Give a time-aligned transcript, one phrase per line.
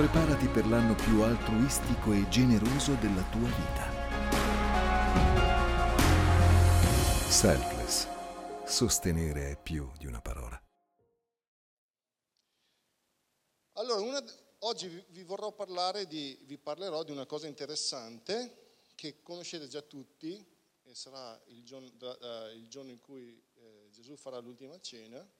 [0.00, 3.84] Preparati per l'anno più altruistico e generoso della tua vita.
[7.28, 8.08] Selfless.
[8.64, 10.58] Sostenere è più di una parola.
[13.72, 14.24] Allora, una,
[14.60, 20.42] oggi vi, vorrò parlare di, vi parlerò di una cosa interessante che conoscete già tutti,
[20.82, 25.30] e sarà il giorno, uh, il giorno in cui eh, Gesù farà l'ultima cena.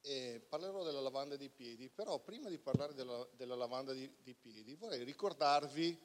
[0.00, 4.34] E parlerò della lavanda dei piedi, però prima di parlare della, della lavanda di, dei
[4.34, 5.98] piedi vorrei ricordarvi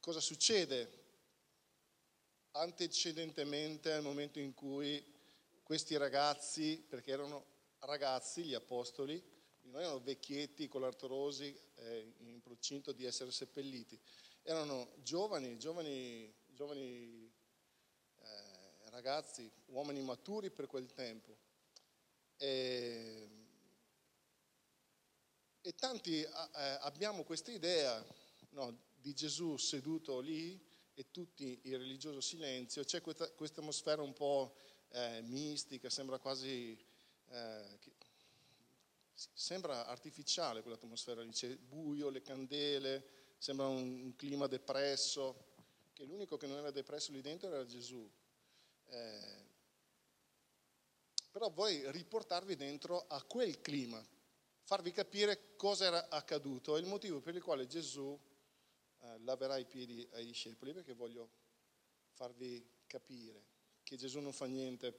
[0.00, 1.02] cosa succede
[2.52, 5.04] antecedentemente al momento in cui
[5.62, 7.44] questi ragazzi, perché erano
[7.80, 9.22] ragazzi, gli apostoli,
[9.62, 13.98] non erano vecchietti colartorosi eh, in procinto di essere seppelliti,
[14.42, 17.32] erano giovani, giovani, giovani
[18.20, 21.43] eh, ragazzi, uomini maturi per quel tempo.
[22.44, 23.28] E,
[25.62, 26.28] e tanti eh,
[26.80, 28.04] abbiamo questa idea
[28.50, 34.56] no, di Gesù seduto lì e tutti in religioso silenzio, c'è questa, atmosfera un po'
[34.90, 36.78] eh, mistica, sembra quasi...
[37.30, 37.78] Eh,
[39.32, 45.52] sembra artificiale quell'atmosfera lì, c'è buio, le candele, sembra un, un, clima depresso,
[45.94, 48.10] che l'unico che non era depresso lì dentro era Gesù.
[48.86, 49.52] Eh,
[51.34, 54.00] però vorrei riportarvi dentro a quel clima,
[54.62, 58.16] farvi capire cosa era accaduto e il motivo per il quale Gesù
[59.00, 61.28] eh, laverà i piedi ai discepoli, perché voglio
[62.12, 63.46] farvi capire
[63.82, 64.96] che Gesù non fa niente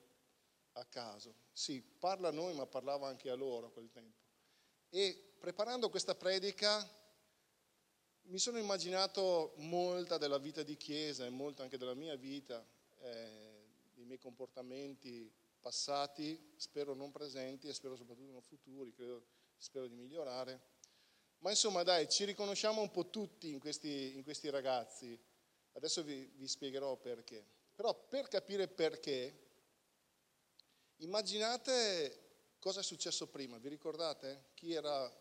[0.73, 1.36] a caso.
[1.53, 4.19] Sì, parla a noi, ma parlava anche a loro a quel tempo.
[4.89, 6.86] E preparando questa predica
[8.23, 12.61] mi sono immaginato molta della vita di chiesa e molta anche della mia vita,
[13.03, 13.63] eh,
[13.94, 19.25] dei miei comportamenti passati, spero non presenti e spero soprattutto non futuri, credo,
[19.58, 20.61] spero di migliorare.
[21.39, 25.19] Ma insomma dai, ci riconosciamo un po' tutti in questi, in questi ragazzi.
[25.72, 27.44] Adesso vi, vi spiegherò perché.
[27.73, 29.45] Però per capire perché,
[31.00, 34.51] Immaginate cosa è successo prima, vi ricordate?
[34.53, 35.12] Chi era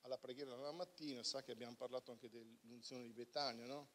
[0.00, 3.90] alla preghiera la mattina sa che abbiamo parlato anche dell'unzione di Betania, no?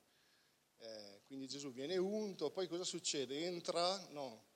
[0.78, 3.44] Eh, quindi Gesù viene unto, poi cosa succede?
[3.44, 4.49] Entra, no,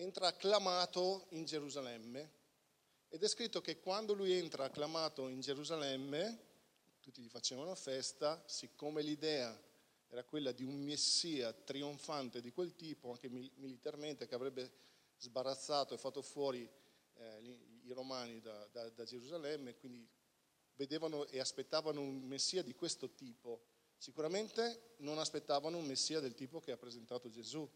[0.00, 2.38] entra acclamato in Gerusalemme
[3.08, 6.48] ed è scritto che quando lui entra acclamato in Gerusalemme,
[7.00, 9.58] tutti gli facevano festa, siccome l'idea
[10.08, 14.72] era quella di un messia trionfante di quel tipo, anche militarmente, che avrebbe
[15.18, 16.68] sbarazzato e fatto fuori
[17.14, 20.08] eh, i romani da, da, da Gerusalemme, quindi
[20.76, 23.66] vedevano e aspettavano un messia di questo tipo.
[23.98, 27.68] Sicuramente non aspettavano un messia del tipo che ha presentato Gesù.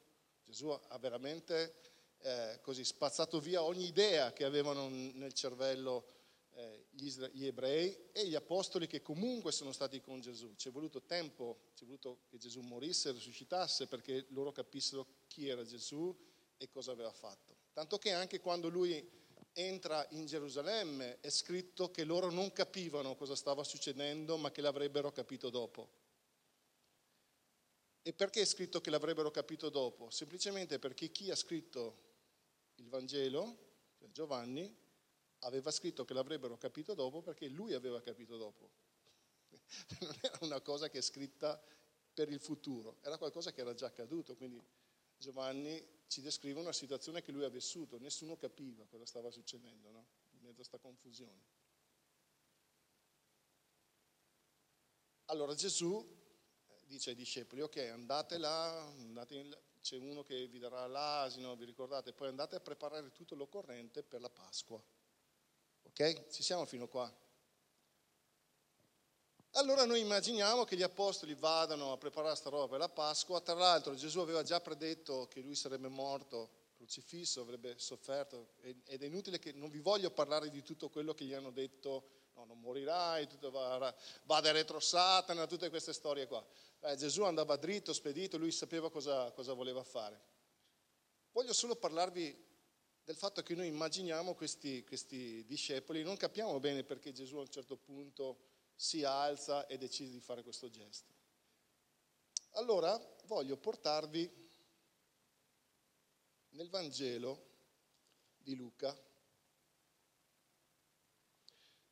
[0.43, 1.94] Gesù ha veramente
[2.25, 6.07] eh, così spazzato via ogni idea che avevano nel cervello
[6.55, 10.55] eh, gli, gli, ebrei e gli apostoli che comunque sono stati con Gesù.
[10.57, 15.49] Ci è voluto tempo, ci è voluto che Gesù morisse, risuscitasse perché loro capissero chi
[15.49, 16.17] era Gesù
[16.57, 17.57] e cosa aveva fatto.
[17.75, 19.07] Tanto che anche quando lui
[19.53, 25.13] entra in Gerusalemme è scritto che loro non capivano cosa stava succedendo, ma che l'avrebbero
[25.13, 25.91] capito dopo.
[28.01, 30.09] E perché è scritto che l'avrebbero capito dopo?
[30.09, 32.13] Semplicemente perché chi ha scritto
[32.85, 33.57] il Vangelo,
[33.99, 34.73] cioè Giovanni,
[35.41, 38.71] aveva scritto che l'avrebbero capito dopo perché lui aveva capito dopo.
[40.01, 41.61] Non era una cosa che è scritta
[42.13, 44.63] per il futuro, era qualcosa che era già accaduto, quindi
[45.17, 50.07] Giovanni ci descrive una situazione che lui ha vissuto, nessuno capiva cosa stava succedendo, no?
[50.31, 51.63] in mezzo a questa confusione.
[55.27, 56.23] Allora Gesù
[56.95, 61.65] dice ai discepoli, ok, andate là, andate in, c'è uno che vi darà l'asino, vi
[61.65, 64.83] ricordate, poi andate a preparare tutto l'occorrente per la Pasqua.
[65.83, 66.29] Ok?
[66.29, 67.13] Ci siamo fino qua.
[69.57, 73.55] Allora noi immaginiamo che gli apostoli vadano a preparare sta roba per la Pasqua, tra
[73.55, 79.39] l'altro Gesù aveva già predetto che lui sarebbe morto, crocifisso, avrebbe sofferto ed è inutile
[79.39, 83.27] che non vi voglio parlare di tutto quello che gli hanno detto, no, non morirai,
[83.27, 83.95] tutto va,
[84.25, 86.45] vada retro Satana, tutte queste storie qua.
[86.81, 90.21] Eh, Gesù andava dritto, spedito, lui sapeva cosa, cosa voleva fare.
[91.33, 92.53] Voglio solo parlarvi
[93.05, 97.51] del fatto che noi immaginiamo questi, questi discepoli, non capiamo bene perché Gesù a un
[97.51, 98.39] certo punto
[98.75, 101.13] si alza e decide di fare questo gesto.
[102.53, 104.43] Allora voglio portarvi
[106.51, 107.53] nel Vangelo
[108.37, 108.97] di Luca,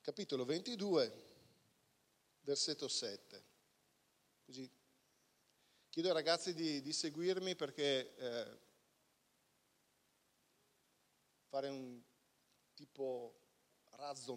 [0.02, 1.12] capitolo 22,
[2.40, 3.44] versetto 7.
[4.44, 4.68] Così
[5.88, 8.58] chiedo ai ragazzi di, di seguirmi perché eh,
[11.46, 12.02] fare un
[12.74, 13.38] tipo
[13.90, 14.34] razzo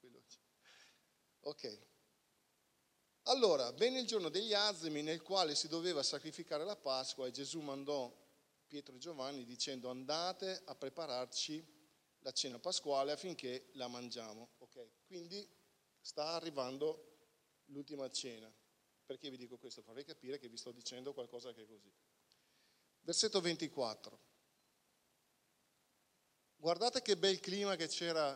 [0.00, 0.40] veloce.
[1.42, 1.78] Ok.
[3.26, 7.60] Allora, venne il giorno degli azimi nel quale si doveva sacrificare la Pasqua e Gesù
[7.60, 8.12] mandò
[8.66, 11.83] Pietro e Giovanni dicendo andate a prepararci
[12.24, 14.54] la cena pasquale affinché la mangiamo.
[14.58, 15.46] Ok, quindi
[16.00, 17.18] sta arrivando
[17.66, 18.52] l'ultima cena.
[19.04, 19.82] Perché vi dico questo?
[19.82, 21.92] Farei capire che vi sto dicendo qualcosa che è così.
[23.00, 24.20] Versetto 24.
[26.56, 28.34] Guardate che bel clima che c'era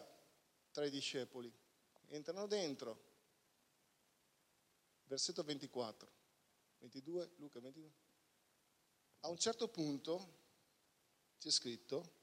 [0.71, 1.51] tra i discepoli.
[2.09, 3.07] Entrano dentro.
[5.05, 6.13] Versetto 24.
[6.81, 7.93] 22, Luca 22.
[9.21, 10.37] A un certo punto
[11.39, 12.18] c'è scritto,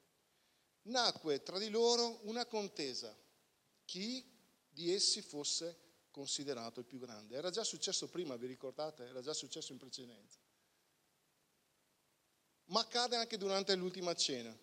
[0.86, 3.16] nacque tra di loro una contesa,
[3.86, 4.24] chi
[4.68, 7.36] di essi fosse considerato il più grande.
[7.36, 9.06] Era già successo prima, vi ricordate?
[9.06, 10.40] Era già successo in precedenza.
[12.66, 14.58] Ma accade anche durante l'ultima cena.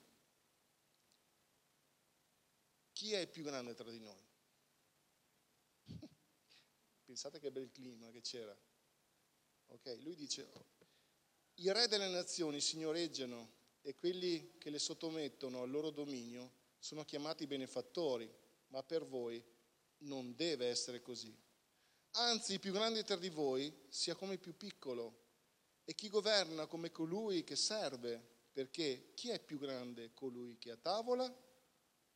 [2.93, 4.23] Chi è il più grande tra di noi?
[7.05, 8.57] Pensate che bel clima che c'era.
[9.69, 10.51] Ok, lui dice,
[11.55, 17.46] i re delle nazioni signoreggiano e quelli che le sottomettono al loro dominio sono chiamati
[17.46, 18.32] benefattori,
[18.69, 19.43] ma per voi
[19.99, 21.37] non deve essere così.
[22.12, 25.20] Anzi, il più grande tra di voi sia come il più piccolo
[25.84, 28.20] e chi governa come colui che serve,
[28.52, 31.32] perché chi è più grande, colui che è a tavola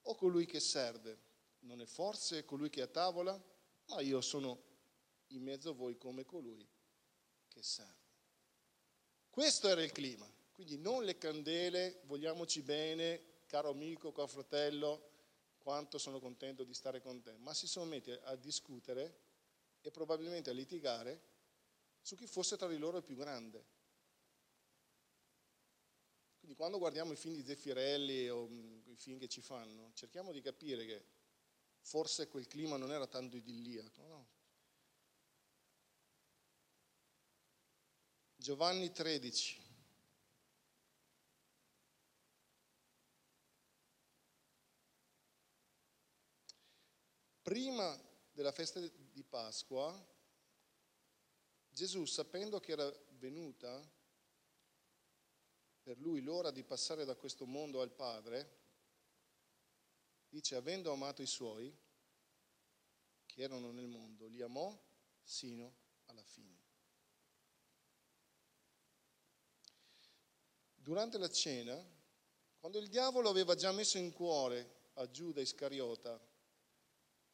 [0.03, 1.25] o colui che serve?
[1.61, 3.43] Non è forse colui che è a tavola?
[3.87, 4.63] Ma io sono
[5.29, 6.67] in mezzo a voi come colui
[7.49, 7.95] che serve.
[9.31, 10.31] Questo era il clima.
[10.57, 15.11] Quindi non le candele, vogliamoci bene, caro amico, caro fratello,
[15.59, 19.21] quanto sono contento di stare con te, ma si sono messi a discutere
[19.83, 21.21] e probabilmente a litigare
[22.01, 23.67] su chi fosse tra di loro il più grande.
[26.39, 30.33] Quindi quando guardiamo i film di Zeffirelli o mm, i film che ci fanno, cerchiamo
[30.33, 31.05] di capire che
[31.81, 34.29] forse quel clima non era tanto idilliaco, no?
[38.37, 39.66] Giovanni 13.
[47.47, 47.97] Prima
[48.33, 50.05] della festa di Pasqua,
[51.69, 53.89] Gesù, sapendo che era venuta
[55.81, 58.63] per lui l'ora di passare da questo mondo al Padre,
[60.29, 61.73] dice, avendo amato i suoi,
[63.27, 64.77] che erano nel mondo, li amò
[65.23, 65.77] sino
[66.07, 66.65] alla fine.
[70.75, 71.81] Durante la cena,
[72.59, 76.35] quando il diavolo aveva già messo in cuore a Giuda Iscariota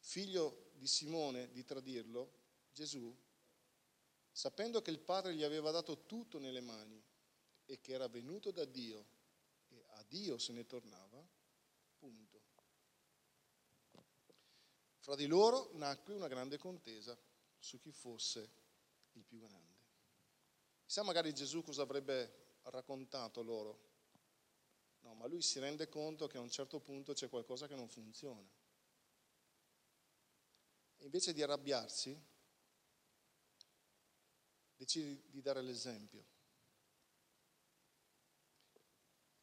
[0.02, 2.40] figlio di Simone, di tradirlo,
[2.72, 3.16] Gesù,
[4.30, 7.00] sapendo che il Padre gli aveva dato tutto nelle mani
[7.66, 9.06] e che era venuto da Dio
[9.68, 11.24] e a Dio se ne tornava,
[11.98, 12.40] punto.
[14.98, 17.18] Fra di loro nacque una grande contesa
[17.58, 18.50] su chi fosse
[19.12, 19.80] il più grande.
[20.84, 23.90] Chissà magari Gesù cosa avrebbe raccontato loro.
[25.00, 27.88] No, ma lui si rende conto che a un certo punto c'è qualcosa che non
[27.88, 28.48] funziona
[31.02, 32.20] invece di arrabbiarsi,
[34.76, 36.24] decide di dare l'esempio.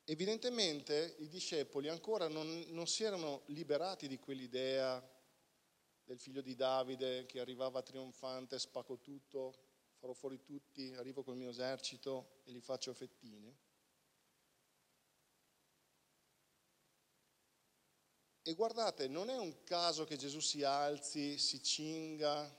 [0.03, 4.99] Evidentemente i discepoli ancora non, non, si erano liberati di quell'idea
[6.04, 9.54] del figlio di Davide che arrivava trionfante, spacco tutto,
[9.99, 13.56] farò fuori tutti, arrivo col mio esercito e li faccio fettine.
[18.42, 22.58] E guardate, non è un caso che Gesù si alzi, si cinga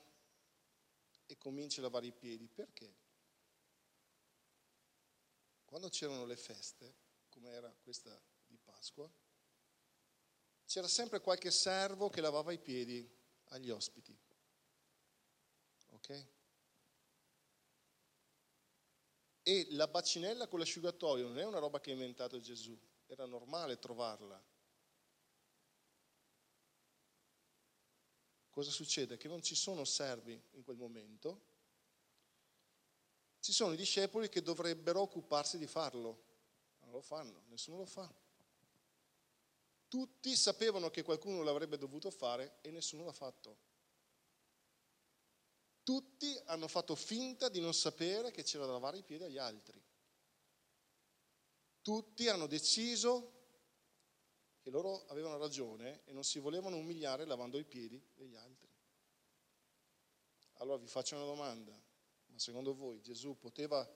[1.26, 2.46] e cominci a lavare i piedi.
[2.48, 2.94] Perché?
[5.64, 6.94] Quando c'erano le feste,
[7.28, 9.10] come era questa di Pasqua,
[10.66, 13.08] c'era sempre qualche servo che lavava i piedi
[13.46, 14.16] agli ospiti.
[15.90, 16.26] Ok?
[19.42, 23.78] E la bacinella con l'asciugatoio non è una roba che ha inventato Gesù, era normale
[23.78, 24.49] trovarla
[28.50, 29.16] cosa succede?
[29.16, 31.48] Che non ci sono servi in quel momento,
[33.40, 36.24] ci sono i discepoli che dovrebbero occuparsi di farlo,
[36.80, 38.12] non lo fanno, nessuno lo fa.
[39.88, 43.58] Tutti sapevano che qualcuno l'avrebbe dovuto fare e nessuno l'ha fatto.
[45.82, 49.82] Tutti hanno fatto finta di non sapere che c'era da lavare i piedi agli altri.
[51.82, 53.39] Tutti hanno deciso
[54.70, 58.68] che loro avevano ragione e non si volevano umiliare lavando i piedi degli altri.
[60.58, 61.72] Allora vi faccio una domanda,
[62.26, 63.88] ma secondo voi Gesù poteva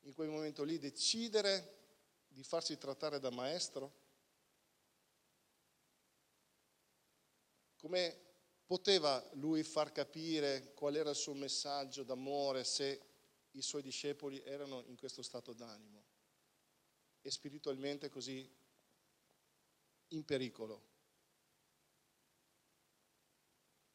[0.00, 1.80] in quel momento lì decidere
[2.28, 4.00] di farsi trattare da maestro?
[7.76, 8.30] Come
[8.64, 13.02] Poteva lui far capire qual era il suo messaggio d'amore se
[13.50, 16.02] i suoi discepoli erano in questo stato d'animo
[17.20, 18.50] e spiritualmente così
[20.12, 20.90] in pericolo?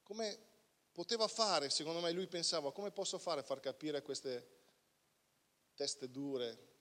[0.03, 0.37] Come
[0.91, 4.55] poteva fare, secondo me lui pensava, come posso fare a far capire a queste
[5.73, 6.75] teste dure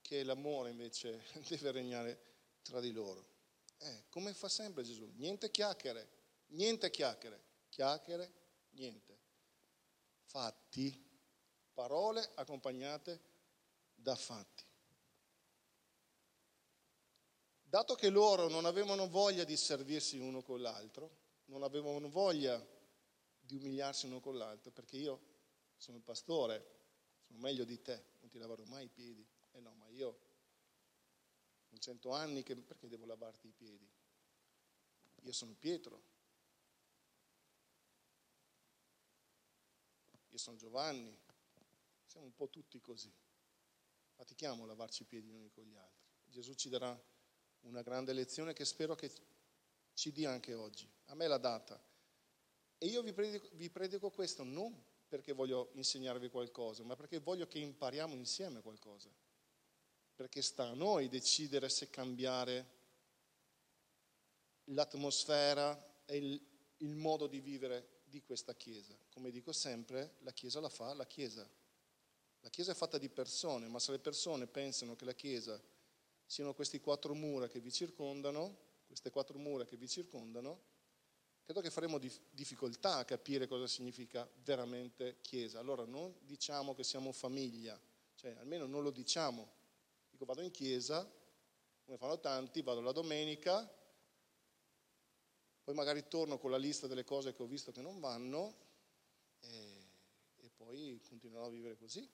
[0.00, 2.22] che l'amore invece deve regnare
[2.62, 3.26] tra di loro?
[3.78, 5.10] Eh, come fa sempre Gesù?
[5.16, 6.18] Niente chiacchiere
[6.52, 8.32] Niente chiacchiere, chiacchiere,
[8.70, 9.18] niente.
[10.24, 11.08] Fatti,
[11.72, 13.20] parole accompagnate
[13.94, 14.64] da fatti.
[17.70, 22.60] Dato che loro non avevano voglia di servirsi l'uno con l'altro, non avevano voglia
[23.38, 25.20] di umiliarsi l'uno con l'altro, perché io
[25.76, 26.78] sono il pastore,
[27.22, 29.24] sono meglio di te, non ti laverò mai i piedi.
[29.52, 30.08] Eh no, ma io
[31.68, 33.88] ho cento anni, che, perché devo lavarti i piedi?
[35.20, 36.02] Io sono Pietro,
[40.26, 41.16] io sono Giovanni,
[42.04, 43.14] siamo un po' tutti così.
[44.14, 46.08] Fatichiamo a lavarci i piedi gli uni con gli altri.
[46.24, 47.00] Gesù ci darà
[47.62, 49.10] una grande lezione che spero che
[49.94, 50.88] ci dia anche oggi.
[51.06, 51.80] A me l'ha data.
[52.78, 54.74] E io vi predico, vi predico questo non
[55.08, 59.10] perché voglio insegnarvi qualcosa, ma perché voglio che impariamo insieme qualcosa.
[60.14, 62.78] Perché sta a noi decidere se cambiare
[64.64, 66.40] l'atmosfera e il,
[66.78, 68.96] il modo di vivere di questa Chiesa.
[69.10, 71.48] Come dico sempre, la Chiesa la fa la Chiesa.
[72.40, 75.60] La Chiesa è fatta di persone, ma se le persone pensano che la Chiesa
[76.30, 78.56] siano questi quattro mura che vi circondano,
[78.86, 80.60] queste quattro mura che vi circondano,
[81.42, 85.58] credo che faremo difficoltà a capire cosa significa veramente Chiesa.
[85.58, 87.76] Allora non diciamo che siamo famiglia,
[88.14, 89.50] cioè almeno non lo diciamo.
[90.08, 91.04] Dico vado in Chiesa,
[91.82, 93.68] come fanno tanti, vado la domenica,
[95.64, 98.54] poi magari torno con la lista delle cose che ho visto che non vanno
[99.40, 99.90] e,
[100.36, 102.08] e poi continuerò a vivere così.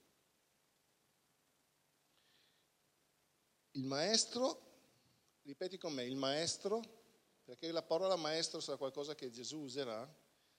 [3.76, 4.62] Il maestro,
[5.42, 6.80] ripeti con me, il maestro,
[7.44, 10.10] perché la parola maestro sarà qualcosa che Gesù userà,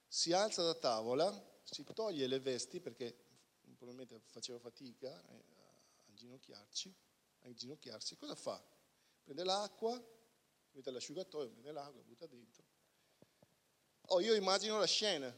[0.07, 3.17] si alza da tavola, si toglie le vesti perché
[3.75, 6.95] probabilmente faceva fatica eh, a inginocchiarci,
[7.39, 8.63] a inginocchiarsi, cosa fa?
[9.23, 9.99] Prende l'acqua,
[10.73, 12.63] mette l'asciugatoio, prende l'acqua, butta dentro,
[14.09, 15.35] Oh, io immagino la scena.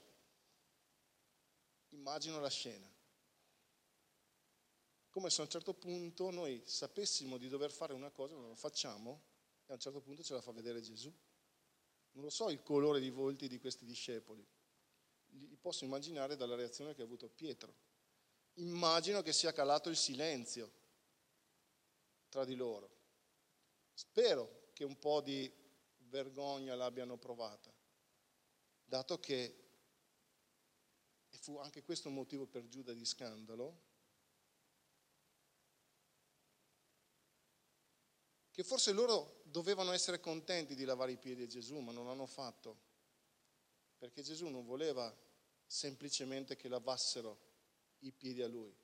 [1.92, 2.88] Immagino la scena.
[5.20, 8.56] Come se a un certo punto noi sapessimo di dover fare una cosa, non la
[8.56, 9.22] facciamo,
[9.66, 11.14] e a un certo punto ce la fa vedere Gesù.
[12.12, 14.48] Non lo so il colore di volti di questi discepoli.
[15.32, 17.76] Li posso immaginare dalla reazione che ha avuto Pietro.
[18.54, 20.72] Immagino che sia calato il silenzio
[22.30, 22.90] tra di loro.
[23.94, 25.52] Spero che un po' di
[25.98, 27.70] vergogna l'abbiano provata
[28.86, 29.68] dato che,
[31.28, 33.88] e fu anche questo un motivo per Giuda di scandalo,
[38.60, 42.26] che forse loro dovevano essere contenti di lavare i piedi a Gesù, ma non l'hanno
[42.26, 42.78] fatto,
[43.98, 45.18] perché Gesù non voleva
[45.66, 47.40] semplicemente che lavassero
[48.00, 48.76] i piedi a lui,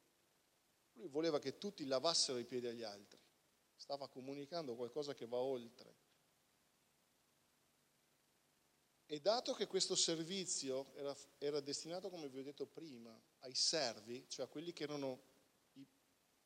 [0.94, 3.20] lui voleva che tutti lavassero i piedi agli altri,
[3.76, 5.94] stava comunicando qualcosa che va oltre.
[9.08, 14.24] E dato che questo servizio era, era, destinato, come vi ho detto prima, ai servi,
[14.30, 15.22] cioè a quelli che erano
[15.74, 15.86] i,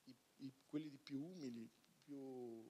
[0.05, 1.69] i, i, quelli più umili,
[2.01, 2.67] più,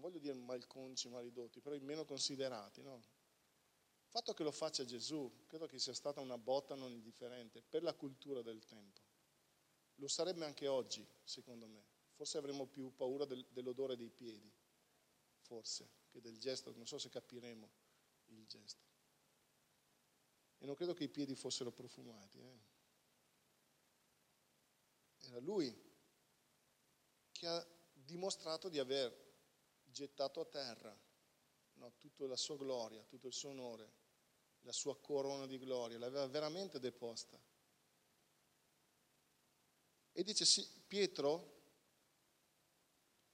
[0.00, 2.96] non voglio dire malconci, malridotti, però i meno considerati, no?
[2.96, 7.82] Il fatto che lo faccia Gesù, credo che sia stata una botta non indifferente per
[7.82, 9.02] la cultura del tempo.
[9.96, 11.84] Lo sarebbe anche oggi, secondo me.
[12.14, 14.50] Forse avremmo più paura del, dell'odore dei piedi,
[15.42, 17.70] forse, che del gesto, non so se capiremo
[18.28, 18.88] il gesto.
[20.58, 22.38] E non credo che i piedi fossero profumati.
[22.38, 22.58] Eh.
[25.28, 25.88] Era lui
[27.32, 29.28] che ha dimostrato di aver
[29.90, 30.98] gettato a terra
[31.74, 33.92] no, tutta la sua gloria, tutto il suo onore,
[34.62, 37.38] la sua corona di gloria, l'aveva veramente deposta.
[40.12, 41.58] E dice, sì, Pietro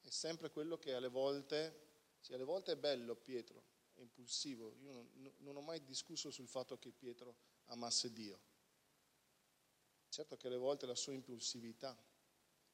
[0.01, 4.77] è sempre quello che alle volte, sì, alle volte è bello Pietro, è impulsivo.
[4.81, 7.37] Io non, non ho mai discusso sul fatto che Pietro
[7.67, 8.55] amasse Dio.
[10.09, 11.97] Certo che alle volte la sua impulsività,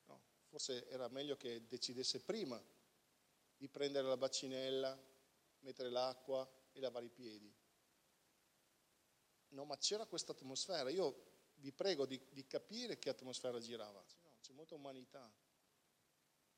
[0.05, 2.63] no, forse era meglio che decidesse prima
[3.63, 5.01] di prendere la bacinella,
[5.61, 7.55] mettere l'acqua e lavare i piedi.
[9.51, 10.91] No, ma c'era questa atmosfera.
[10.91, 11.23] Io
[11.59, 14.05] vi prego di, di capire che atmosfera girava.
[14.23, 15.33] No, c'è molta umanità,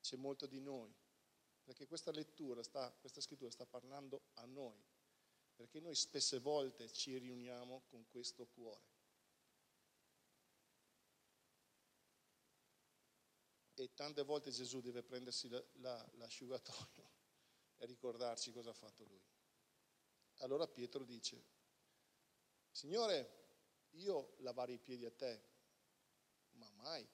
[0.01, 0.91] c'è molto di noi
[1.61, 4.83] perché questa lettura, sta, questa scrittura sta parlando a noi.
[5.53, 8.94] perché noi spesse volte ci riuniamo con questo cuore.
[13.77, 17.11] E tante volte Gesù deve prendersi la, la, l'asciugatoio
[17.77, 19.21] e ricordarci cosa ha fatto lui.
[20.39, 21.43] Allora Pietro dice,
[22.71, 23.43] Signore,
[23.91, 25.41] io lavare i piedi a te,
[26.51, 27.07] ma mai.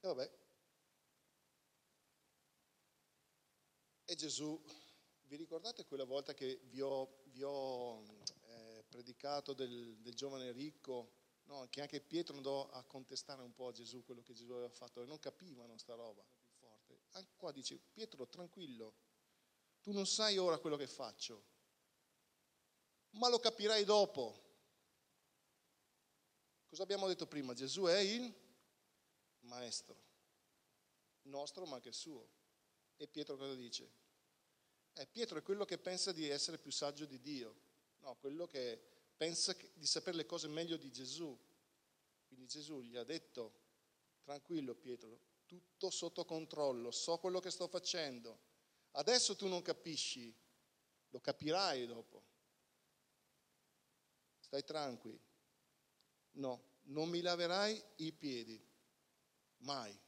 [0.00, 0.30] E vabbè.
[4.04, 4.58] E Gesù,
[5.24, 8.02] vi ricordate quella volta che vi ho, vi ho
[8.46, 11.17] eh, predicato del, del, giovane ricco?
[11.48, 14.68] No, che anche Pietro andò a contestare un po' a Gesù quello che Gesù aveva
[14.68, 16.22] fatto e non capivano sta roba.
[17.12, 18.94] Anche qua dice, Pietro, tranquillo,
[19.80, 21.42] tu non sai ora quello che faccio,
[23.12, 24.44] ma lo capirai dopo.
[26.68, 27.54] Cosa abbiamo detto prima?
[27.54, 28.30] Gesù è il
[29.40, 29.96] maestro,
[31.22, 32.28] nostro ma anche suo.
[32.96, 33.90] E Pietro cosa dice?
[34.92, 37.54] Eh, Pietro è quello che pensa di essere più saggio di Dio,
[38.00, 41.36] no, quello che pensa di sapere le cose meglio di Gesù.
[42.26, 43.66] Quindi Gesù gli ha detto,
[44.22, 48.46] tranquillo Pietro, tutto sotto controllo, so quello che sto facendo.
[48.92, 50.34] Adesso tu non capisci,
[51.08, 52.24] lo capirai dopo.
[54.38, 55.26] Stai tranquillo.
[56.32, 58.62] No, non mi laverai i piedi,
[59.58, 59.98] mai.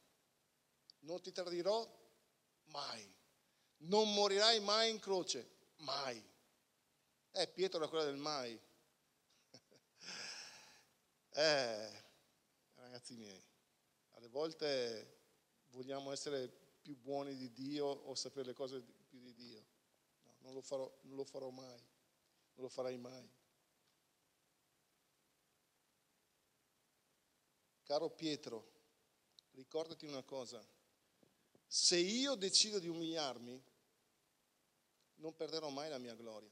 [0.99, 1.85] Non ti tradirò,
[2.65, 3.19] mai.
[3.77, 6.23] Non morirai mai in croce, mai.
[7.31, 8.59] Eh, Pietro era quella del mai.
[11.33, 12.03] Eh,
[12.75, 13.43] ragazzi miei,
[14.11, 15.19] alle volte
[15.69, 16.49] vogliamo essere
[16.81, 19.65] più buoni di Dio o sapere le cose più di Dio.
[20.23, 21.79] No, non lo farò, non lo farò mai,
[22.53, 23.29] non lo farai mai.
[27.83, 28.71] Caro Pietro,
[29.51, 30.65] ricordati una cosa,
[31.67, 33.63] se io decido di umiliarmi,
[35.15, 36.51] non perderò mai la mia gloria.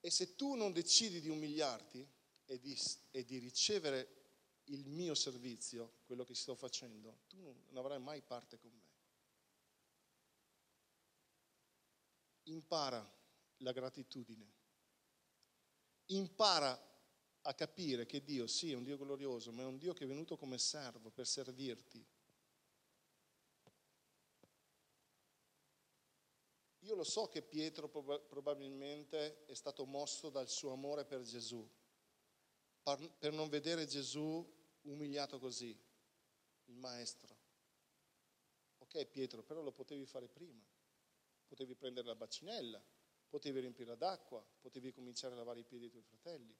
[0.00, 2.15] E se tu non decidi di umiliarti
[2.46, 2.76] e di,
[3.10, 4.24] e di ricevere
[4.64, 7.36] il mio servizio, quello che sto facendo, tu
[7.68, 8.84] non avrai mai parte con me.
[12.44, 13.14] Impara
[13.58, 14.54] la gratitudine.
[16.06, 16.94] Impara
[17.42, 20.06] a capire che Dio sì è un Dio glorioso, ma è un Dio che è
[20.06, 22.04] venuto come servo per servirti.
[26.80, 31.68] Io lo so che Pietro probabilmente è stato mosso dal suo amore per Gesù,
[32.94, 34.46] per non vedere Gesù
[34.82, 35.76] umiliato così,
[36.66, 37.34] il maestro.
[38.78, 40.64] Ok Pietro, però lo potevi fare prima,
[41.48, 42.80] potevi prendere la bacinella,
[43.28, 46.56] potevi riempirla d'acqua, potevi cominciare a lavare i piedi ai tuoi fratelli.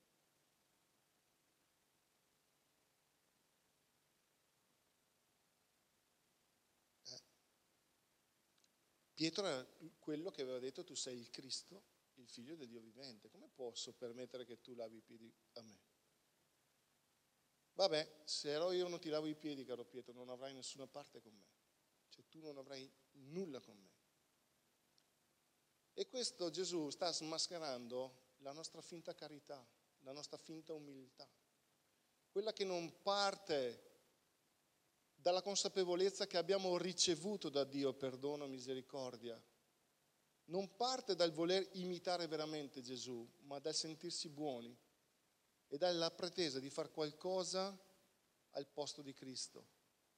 [9.15, 9.67] Pietro era
[9.99, 11.85] quello che aveva detto tu sei il Cristo,
[12.15, 13.31] il figlio del Dio vivente.
[13.31, 15.86] Come posso permettere che tu lavi i piedi a me?
[17.77, 21.21] Vabbè, se ero io non ti lavo i piedi, caro Pietro, non avrai nessuna parte
[21.21, 21.47] con me.
[22.09, 23.93] Cioè tu non avrai nulla con me.
[25.93, 29.63] E questo Gesù sta smascherando la nostra finta carità,
[30.01, 31.29] la nostra finta umiltà.
[32.31, 33.83] Quella che non parte
[35.15, 39.43] dalla consapevolezza che abbiamo ricevuto da Dio perdono e misericordia.
[40.47, 44.75] Non parte dal voler imitare veramente Gesù, ma dal sentirsi buoni
[45.69, 47.77] e dalla pretesa di fare qualcosa
[48.51, 49.75] al posto di Cristo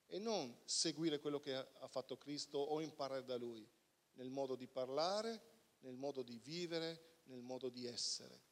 [0.07, 3.69] e non seguire quello che ha fatto Cristo o imparare da Lui,
[4.15, 5.41] nel modo di parlare,
[5.81, 8.47] nel modo di vivere, nel modo di essere.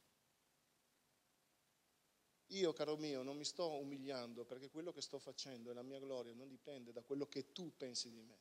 [2.50, 5.98] Io, caro mio, non mi sto umiliando perché quello che sto facendo e la mia
[5.98, 8.38] gloria non dipende da quello che tu pensi di me,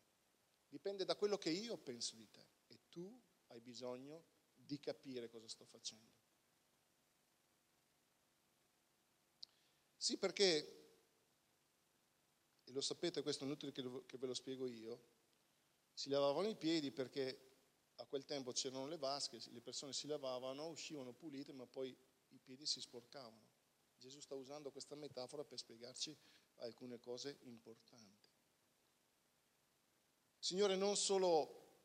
[0.68, 5.48] dipende da quello che io penso di te e tu hai bisogno di capire cosa
[5.48, 6.25] sto facendo.
[10.06, 10.46] Sì, perché,
[12.64, 15.02] e lo sapete, questo è inutile che ve lo spiego io,
[15.92, 17.56] si lavavano i piedi perché
[17.96, 21.90] a quel tempo c'erano le vasche, le persone si lavavano, uscivano pulite, ma poi
[22.28, 23.50] i piedi si sporcavano.
[23.98, 26.16] Gesù sta usando questa metafora per spiegarci
[26.58, 28.30] alcune cose importanti.
[30.38, 31.80] Signore, non solo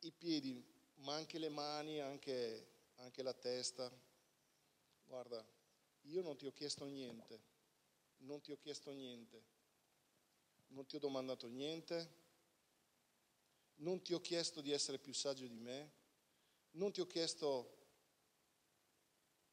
[0.00, 0.60] i piedi,
[0.94, 3.88] ma anche le mani, anche, anche la testa.
[5.04, 5.46] Guarda,
[6.06, 7.51] io non ti ho chiesto niente,
[8.22, 9.42] non ti ho chiesto niente,
[10.68, 12.20] non ti ho domandato niente,
[13.76, 15.92] non ti ho chiesto di essere più saggio di me,
[16.72, 17.78] non ti ho chiesto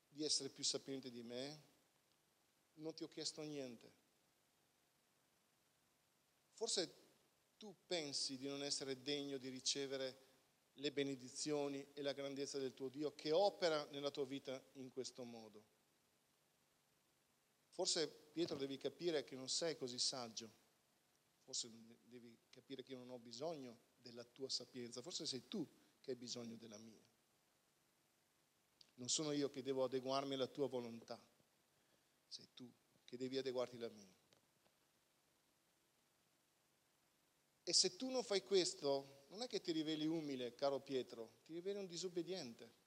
[0.08, 1.64] di essere più sapiente di me,
[2.76, 3.92] non ti ho chiesto niente.
[6.52, 6.94] Forse
[7.58, 10.28] tu pensi di non essere degno di ricevere
[10.74, 15.24] le benedizioni e la grandezza del tuo Dio che opera nella tua vita in questo
[15.24, 15.78] modo.
[17.80, 20.52] Forse Pietro devi capire che non sei così saggio,
[21.44, 21.72] forse
[22.04, 25.66] devi capire che io non ho bisogno della tua sapienza, forse sei tu
[26.02, 27.02] che hai bisogno della mia.
[28.96, 31.18] Non sono io che devo adeguarmi alla tua volontà,
[32.28, 32.70] sei tu
[33.06, 34.14] che devi adeguarti alla mia.
[37.64, 41.54] E se tu non fai questo, non è che ti riveli umile, caro Pietro, ti
[41.54, 42.79] riveli un disobbediente.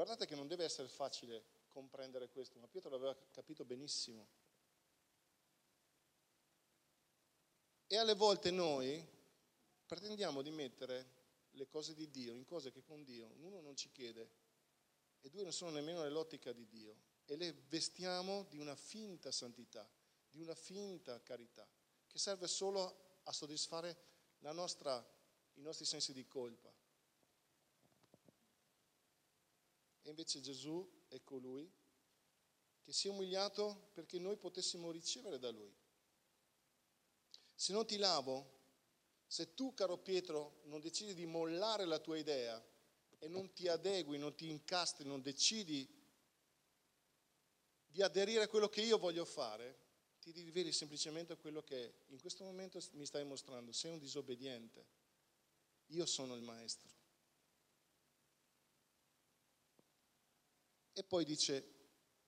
[0.00, 4.26] Guardate che non deve essere facile comprendere questo, ma Pietro l'aveva capito benissimo.
[7.86, 9.06] E alle volte noi
[9.84, 11.18] pretendiamo di mettere
[11.50, 14.30] le cose di Dio in cose che con Dio uno non ci chiede
[15.20, 19.86] e due non sono nemmeno nell'ottica di Dio e le vestiamo di una finta santità
[20.30, 21.68] di una finta carità
[22.06, 23.98] che serve solo a soddisfare
[24.38, 25.06] nostra,
[25.56, 26.79] i nostri sensi di colpa.
[30.02, 31.70] E invece Gesù è colui
[32.82, 35.72] che si è umiliato perché noi potessimo ricevere da Lui.
[37.54, 38.58] Se non ti lavo,
[39.26, 42.60] se tu, caro Pietro, non decidi di mollare la tua idea
[43.18, 45.88] e non ti adegui, non ti incastri, non decidi
[47.86, 49.78] di aderire a quello che io voglio fare,
[50.20, 53.72] ti riveli semplicemente quello che in questo momento mi stai mostrando.
[53.72, 54.86] Sei un disobbediente.
[55.86, 56.99] Io sono il maestro.
[60.92, 61.74] E poi dice,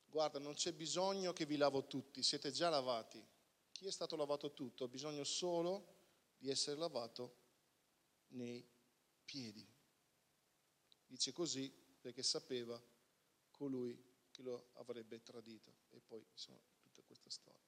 [0.06, 3.24] guarda, non c'è bisogno che vi lavo tutti, siete già lavati.
[3.72, 6.00] Chi è stato lavato tutto ha bisogno solo
[6.38, 7.36] di essere lavato
[8.28, 8.64] nei
[9.24, 9.66] piedi.
[11.06, 12.80] Dice così perché sapeva
[13.50, 15.72] colui che lo avrebbe tradito.
[15.90, 17.60] E poi insomma tutta questa storia.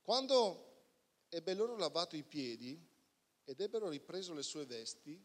[0.00, 0.72] Quando
[1.28, 2.78] ebbe loro lavato i piedi
[3.44, 5.22] ed ebbero ripreso le sue vesti,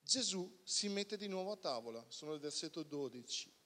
[0.00, 3.57] Gesù si mette di nuovo a tavola, sono il versetto 12.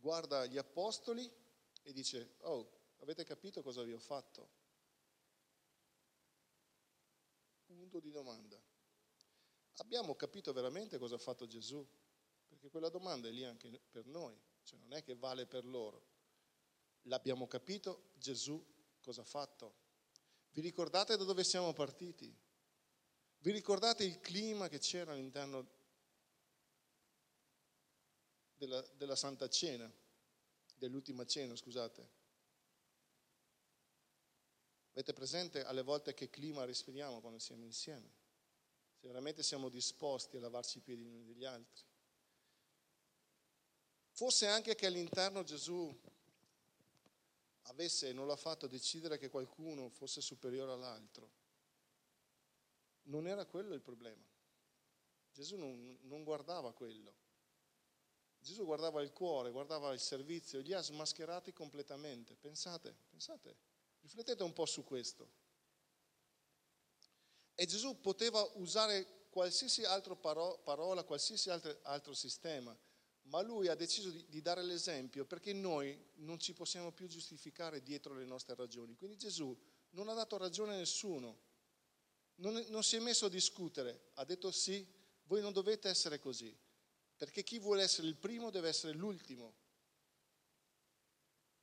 [0.00, 1.30] Guarda gli apostoli
[1.82, 4.48] e dice, oh, avete capito cosa vi ho fatto?
[7.66, 8.58] Punto di domanda.
[9.76, 11.86] Abbiamo capito veramente cosa ha fatto Gesù?
[12.48, 16.04] Perché quella domanda è lì anche per noi, cioè non è che vale per loro.
[17.02, 18.62] L'abbiamo capito Gesù
[19.00, 19.74] cosa ha fatto?
[20.50, 22.34] Vi ricordate da dove siamo partiti?
[23.38, 25.78] Vi ricordate il clima che c'era all'interno
[28.60, 29.90] della, della Santa Cena,
[30.76, 32.18] dell'ultima cena, scusate?
[34.90, 38.12] Avete presente alle volte che clima respiriamo quando siamo insieme?
[38.98, 41.84] Se veramente siamo disposti a lavarci i piedi gli uni degli altri.
[44.10, 45.98] Forse anche che all'interno Gesù
[47.62, 51.30] avesse, non l'ha fatto, decidere che qualcuno fosse superiore all'altro.
[53.04, 54.22] Non era quello il problema.
[55.32, 57.28] Gesù non, non guardava quello.
[58.40, 62.34] Gesù guardava il cuore, guardava il servizio, li ha smascherati completamente.
[62.36, 63.56] Pensate, pensate,
[64.00, 65.38] riflettete un po' su questo.
[67.54, 72.76] E Gesù poteva usare qualsiasi altra parola, qualsiasi altro, altro sistema
[73.24, 77.82] ma lui ha deciso di, di, dare l'esempio perché noi non ci possiamo più giustificare
[77.82, 78.96] dietro le nostre ragioni.
[78.96, 79.56] Quindi Gesù
[79.90, 81.38] non ha dato ragione a nessuno,
[82.36, 84.86] non, non si è messo a discutere, ha detto sì,
[85.24, 86.56] voi non dovete essere così,
[87.20, 89.52] perché chi vuole essere il primo deve essere l'ultimo.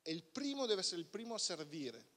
[0.02, 2.10] E il primo deve essere il primo a servire,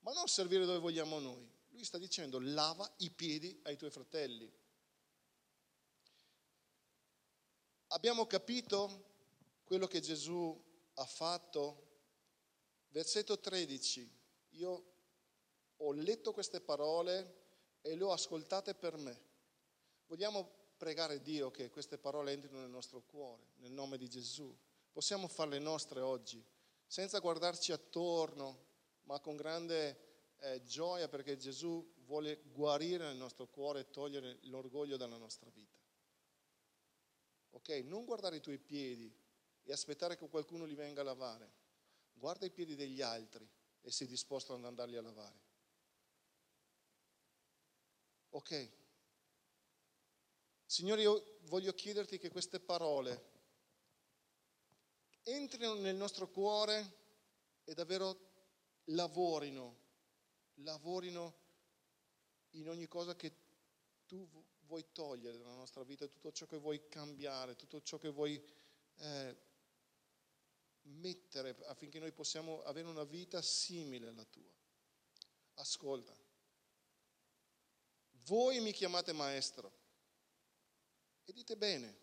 [0.00, 1.50] ma non servire dove vogliamo noi.
[1.68, 4.52] Lui sta dicendo lava i piedi ai tuoi fratelli.
[7.86, 10.62] Abbiamo capito quello che Gesù
[10.96, 11.92] ha fatto?
[12.88, 14.20] Versetto 13.
[14.50, 14.92] Io
[15.78, 19.18] ho letto queste parole e le ho ascoltate per me.
[20.08, 24.54] Vogliamo pregare Dio che queste parole entrino nel nostro cuore, nel nome di Gesù.
[24.92, 26.44] Possiamo farle nostre oggi,
[26.86, 28.66] senza guardarci attorno,
[29.04, 34.98] ma con grande eh, gioia perché Gesù vuole guarire nel nostro cuore e togliere l'orgoglio
[34.98, 35.78] dalla nostra vita.
[37.52, 37.70] Ok?
[37.86, 39.10] Non guardare i tuoi piedi
[39.62, 41.50] e aspettare che qualcuno li venga a lavare.
[42.12, 43.48] Guarda i piedi degli altri
[43.80, 45.40] e sei disposto ad andarli a lavare.
[48.28, 48.82] Ok?
[50.74, 53.30] Signore, io voglio chiederti che queste parole
[55.22, 56.96] entrino nel nostro cuore
[57.62, 58.32] e davvero
[58.86, 59.76] lavorino,
[60.54, 61.36] lavorino
[62.54, 63.32] in ogni cosa che
[64.04, 64.28] tu
[64.62, 68.44] vuoi togliere dalla nostra vita, tutto ciò che vuoi cambiare, tutto ciò che vuoi
[68.96, 69.36] eh,
[70.86, 74.52] mettere affinché noi possiamo avere una vita simile alla tua.
[75.54, 76.12] Ascolta,
[78.24, 79.82] voi mi chiamate maestro
[81.24, 81.96] e dite bene,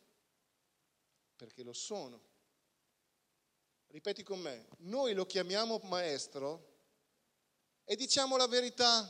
[1.35, 2.29] perché lo sono.
[3.87, 6.69] Ripeti con me, noi lo chiamiamo maestro
[7.83, 9.09] e diciamo la verità,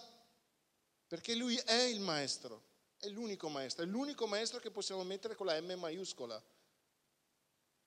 [1.08, 2.64] perché lui è il maestro,
[2.98, 6.42] è l'unico maestro, è l'unico maestro che possiamo mettere con la M maiuscola.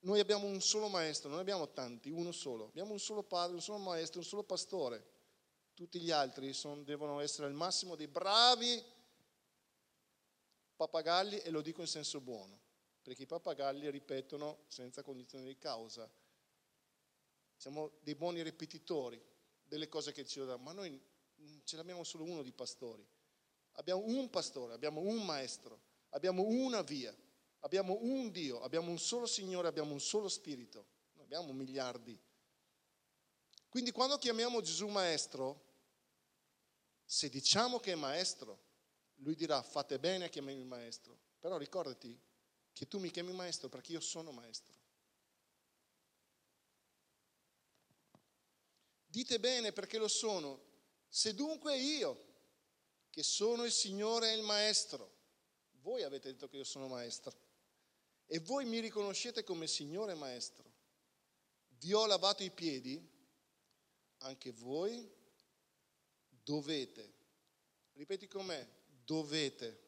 [0.01, 2.65] Noi abbiamo un solo maestro, non abbiamo tanti, uno solo.
[2.65, 5.03] Abbiamo un solo padre, un solo maestro, un solo pastore.
[5.73, 8.81] Tutti gli altri sono, devono essere al massimo dei bravi
[10.75, 12.59] pappagalli e lo dico in senso buono,
[13.01, 16.09] perché i pappagalli ripetono senza condizione di causa.
[17.55, 19.23] Siamo dei buoni ripetitori
[19.63, 21.01] delle cose che ci danno, ma noi
[21.63, 23.07] ce l'abbiamo solo uno di pastori.
[23.77, 27.13] Abbiamo un pastore, abbiamo un maestro, abbiamo una via,
[27.59, 32.17] abbiamo un Dio, abbiamo un solo Signore, abbiamo un solo Spirito, non abbiamo miliardi.
[33.67, 35.63] Quindi quando chiamiamo Gesù maestro,
[37.03, 38.63] se diciamo che è maestro,
[39.17, 42.19] lui dirà fate bene a chiamarmi maestro, però ricordati
[42.73, 44.73] che tu mi chiami maestro perché io sono maestro.
[49.05, 50.61] Dite bene perché lo sono.
[51.07, 52.33] Se dunque io,
[53.09, 55.09] che sono il Signore e il Maestro,
[55.79, 57.33] voi avete detto che io sono maestro,
[58.25, 60.69] e voi mi riconoscete come Signore e Maestro,
[61.77, 63.01] vi ho lavato i piedi,
[64.17, 65.09] anche voi
[66.27, 67.13] dovete,
[67.93, 69.83] ripeti con me, dovete,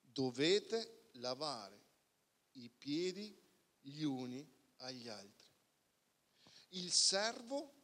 [0.00, 1.84] dovete lavare
[2.52, 3.36] i piedi
[3.80, 5.50] gli uni agli altri.
[6.70, 7.74] Il servo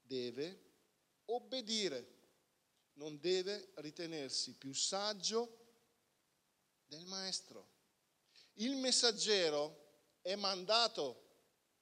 [0.00, 0.68] deve
[1.26, 2.18] obbedire,
[2.94, 5.58] non deve ritenersi più saggio
[6.86, 7.68] del maestro.
[8.54, 9.88] Il messaggero
[10.20, 11.28] è mandato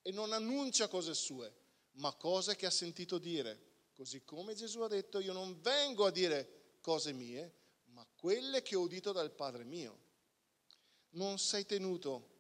[0.03, 1.53] e non annuncia cose sue,
[1.93, 3.68] ma cose che ha sentito dire.
[3.99, 7.53] Così come Gesù ha detto, io non vengo a dire cose mie,
[7.87, 9.99] ma quelle che ho udito dal Padre mio.
[11.15, 12.37] Non sei tenuto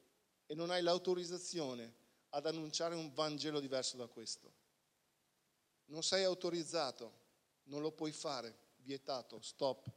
[0.46, 1.96] e non hai l'autorizzazione
[2.28, 4.54] ad annunciare un Vangelo diverso da questo.
[5.86, 7.12] Non sei autorizzato,
[7.64, 9.90] non lo puoi fare, vietato, stop.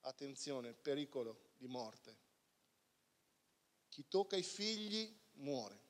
[0.00, 2.18] Attenzione, pericolo di morte.
[3.88, 5.80] Chi tocca i figli muore.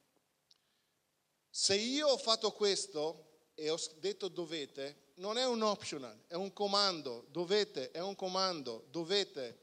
[1.51, 3.30] Se io ho fatto questo
[3.61, 8.87] e ho detto dovete, non è un optional, è un comando, dovete, è un comando,
[8.91, 9.59] dovete.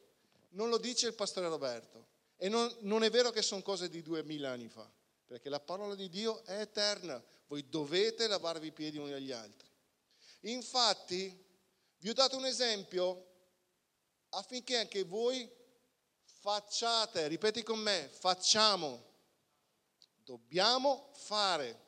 [0.50, 2.06] Non lo dice il pastore Roberto.
[2.38, 4.88] E non, non è vero che sono cose di duemila anni fa
[5.28, 7.22] perché la parola di Dio è eterna.
[7.48, 9.68] Voi dovete lavarvi i piedi uni agli altri.
[10.42, 11.46] Infatti,
[11.98, 13.26] vi ho dato un esempio
[14.30, 15.50] affinché anche voi
[16.24, 19.04] facciate, ripeti con me, facciamo.
[20.24, 21.87] Dobbiamo fare.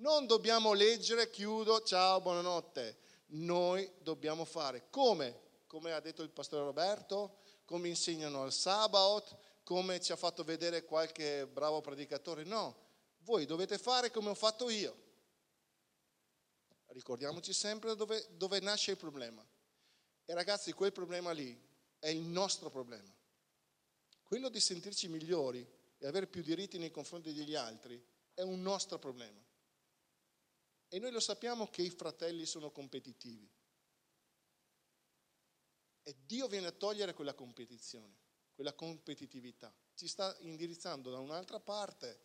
[0.00, 2.96] Non dobbiamo leggere, chiudo, ciao, buonanotte.
[3.32, 4.86] Noi dobbiamo fare.
[4.88, 5.42] Come?
[5.66, 10.86] Come ha detto il pastore Roberto, come insegnano al Sabaoth, come ci ha fatto vedere
[10.86, 12.76] qualche bravo predicatore, no,
[13.24, 14.96] voi dovete fare come ho fatto io.
[16.86, 19.46] Ricordiamoci sempre dove, dove nasce il problema.
[20.24, 21.54] E ragazzi, quel problema lì
[21.98, 23.14] è il nostro problema.
[24.22, 28.98] Quello di sentirci migliori e avere più diritti nei confronti degli altri è un nostro
[28.98, 29.48] problema.
[30.90, 33.50] E noi lo sappiamo che i fratelli sono competitivi.
[36.02, 38.28] E Dio viene a togliere quella competizione
[38.60, 42.20] quella competitività, ci sta indirizzando da un'altra parte.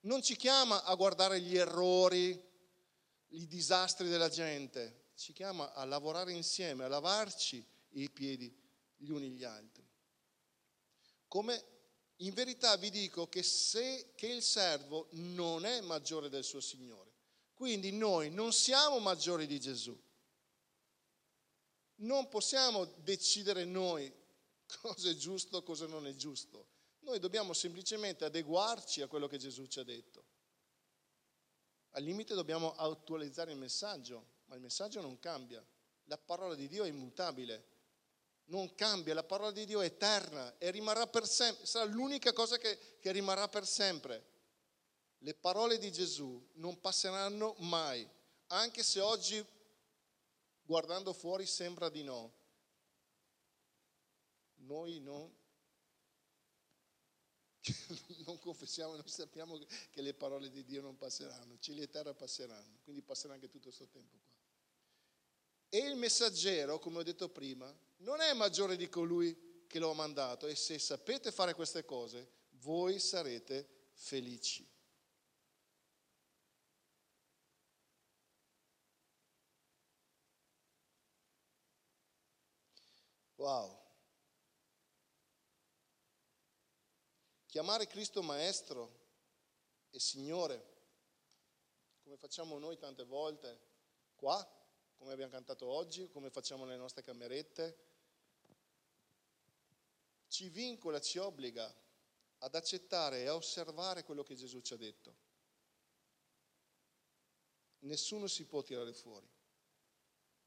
[0.00, 2.42] Non ci chiama a guardare gli errori,
[3.32, 8.50] i disastri della gente, ci chiama a lavorare insieme, a lavarci i piedi
[8.96, 9.86] gli uni gli altri.
[11.26, 11.62] Come
[12.16, 17.07] in verità vi dico che, se, che il servo non è maggiore del suo Signore,
[17.58, 20.00] quindi noi non siamo maggiori di Gesù.
[21.96, 24.14] Non possiamo decidere noi
[24.80, 26.68] cosa è giusto, cosa non è giusto.
[27.00, 30.24] Noi dobbiamo semplicemente adeguarci a quello che Gesù ci ha detto.
[31.90, 35.60] Al limite dobbiamo attualizzare il messaggio, ma il messaggio non cambia.
[36.04, 37.66] La parola di Dio è immutabile,
[38.50, 42.56] non cambia, la parola di Dio è eterna e rimarrà per sempre, sarà l'unica cosa
[42.56, 44.36] che, che rimarrà per sempre.
[45.18, 48.08] Le parole di Gesù non passeranno mai,
[48.48, 49.44] anche se oggi
[50.62, 52.34] guardando fuori sembra di no,
[54.56, 55.34] noi non,
[58.26, 59.58] non confessiamo, noi sappiamo
[59.90, 63.68] che le parole di Dio non passeranno, cieli e terra passeranno, quindi passerà anche tutto
[63.68, 64.36] questo tempo qua.
[65.70, 69.94] E il messaggero, come ho detto prima, non è maggiore di colui che lo ha
[69.94, 74.66] mandato e se sapete fare queste cose, voi sarete felici.
[83.38, 83.80] Wow.
[87.46, 89.06] Chiamare Cristo Maestro
[89.90, 90.76] e Signore,
[92.02, 93.60] come facciamo noi tante volte
[94.16, 94.44] qua,
[94.96, 97.86] come abbiamo cantato oggi, come facciamo nelle nostre camerette,
[100.26, 101.72] ci vincola, ci obbliga
[102.38, 105.16] ad accettare e a osservare quello che Gesù ci ha detto.
[107.80, 109.30] Nessuno si può tirare fuori.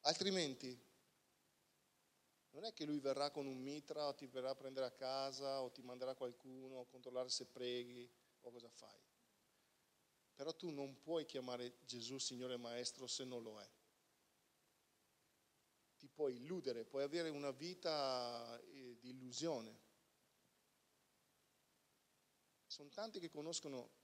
[0.02, 0.90] Altrimenti
[2.52, 5.62] non è che lui verrà con un mitra o ti verrà a prendere a casa
[5.62, 8.10] o ti manderà qualcuno a controllare se preghi
[8.42, 9.00] o cosa fai.
[10.36, 13.70] Però tu non puoi chiamare Gesù Signore Maestro se non lo è.
[15.98, 19.80] Ti puoi illudere, puoi avere una vita eh, di illusione.
[22.66, 24.00] Sono tanti che conoscono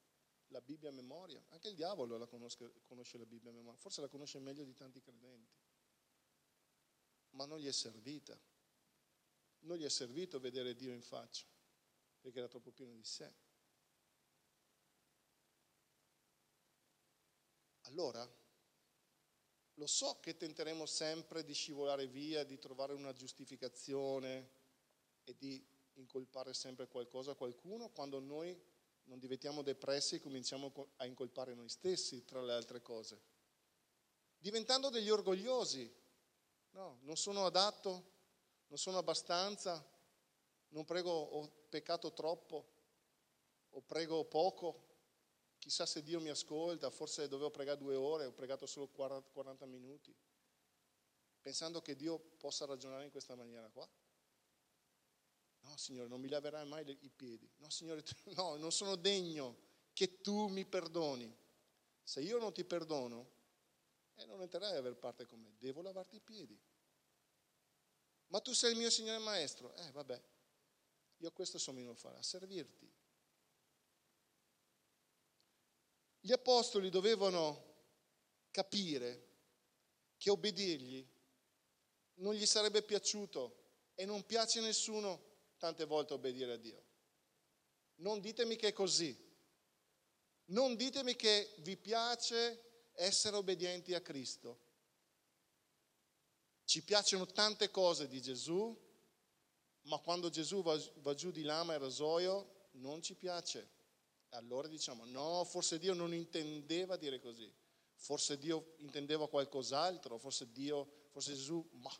[0.47, 4.01] la Bibbia a memoria, anche il diavolo la conosce, conosce la Bibbia a memoria, forse
[4.01, 5.66] la conosce meglio di tanti credenti
[7.37, 8.37] ma non gli è servita.
[9.59, 11.45] Non gli è servito vedere Dio in faccia,
[12.19, 13.31] perché era troppo pieno di sé.
[17.81, 18.27] Allora,
[19.75, 24.49] lo so che tenteremo sempre di scivolare via, di trovare una giustificazione
[25.23, 28.59] e di incolpare sempre qualcosa a qualcuno quando noi
[29.03, 33.21] non diventiamo depressi e cominciamo a incolpare noi stessi, tra le altre cose.
[34.37, 35.89] Diventando degli orgogliosi,
[36.77, 37.89] No, non sono adatto,
[38.67, 39.83] non sono abbastanza,
[40.69, 42.67] non prego, ho peccato troppo,
[43.71, 44.85] o prego poco.
[45.57, 50.15] Chissà se Dio mi ascolta, forse dovevo pregare due ore, ho pregato solo 40 minuti,
[51.41, 53.89] pensando che Dio possa ragionare in questa maniera qua.
[55.61, 57.49] No, Signore, non mi laverai mai i piedi.
[57.55, 58.03] No, Signore,
[58.35, 59.57] no, non sono degno
[59.93, 61.35] che tu mi perdoni.
[62.03, 63.36] Se io non ti perdono,
[64.17, 66.59] e non entrerai ad aver parte con me, devo lavarti i piedi.
[68.27, 69.73] Ma tu sei il mio Signore Maestro.
[69.75, 70.21] Eh, vabbè,
[71.17, 72.91] io questo sono venuto a fare, a servirti.
[76.19, 77.75] Gli apostoli dovevano
[78.51, 79.25] capire
[80.17, 81.07] che obbedirgli
[82.15, 86.83] non gli sarebbe piaciuto e non piace a nessuno tante volte obbedire a Dio.
[87.97, 89.15] Non ditemi che è così.
[90.45, 92.66] Non ditemi che vi piace
[92.97, 94.65] essere obbedienti a Cristo.
[96.65, 98.75] Ci piacciono tante cose di Gesù,
[99.83, 103.75] ma quando Gesù va, va giù di lama e rasoio non ci piace.
[104.31, 107.51] Allora diciamo, no, forse Dio non intendeva dire così,
[107.95, 111.91] forse Dio intendeva qualcos'altro, forse Dio, forse Gesù, ma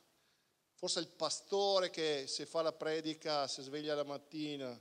[0.73, 4.79] forse il pastore che se fa la predica, si sveglia la mattina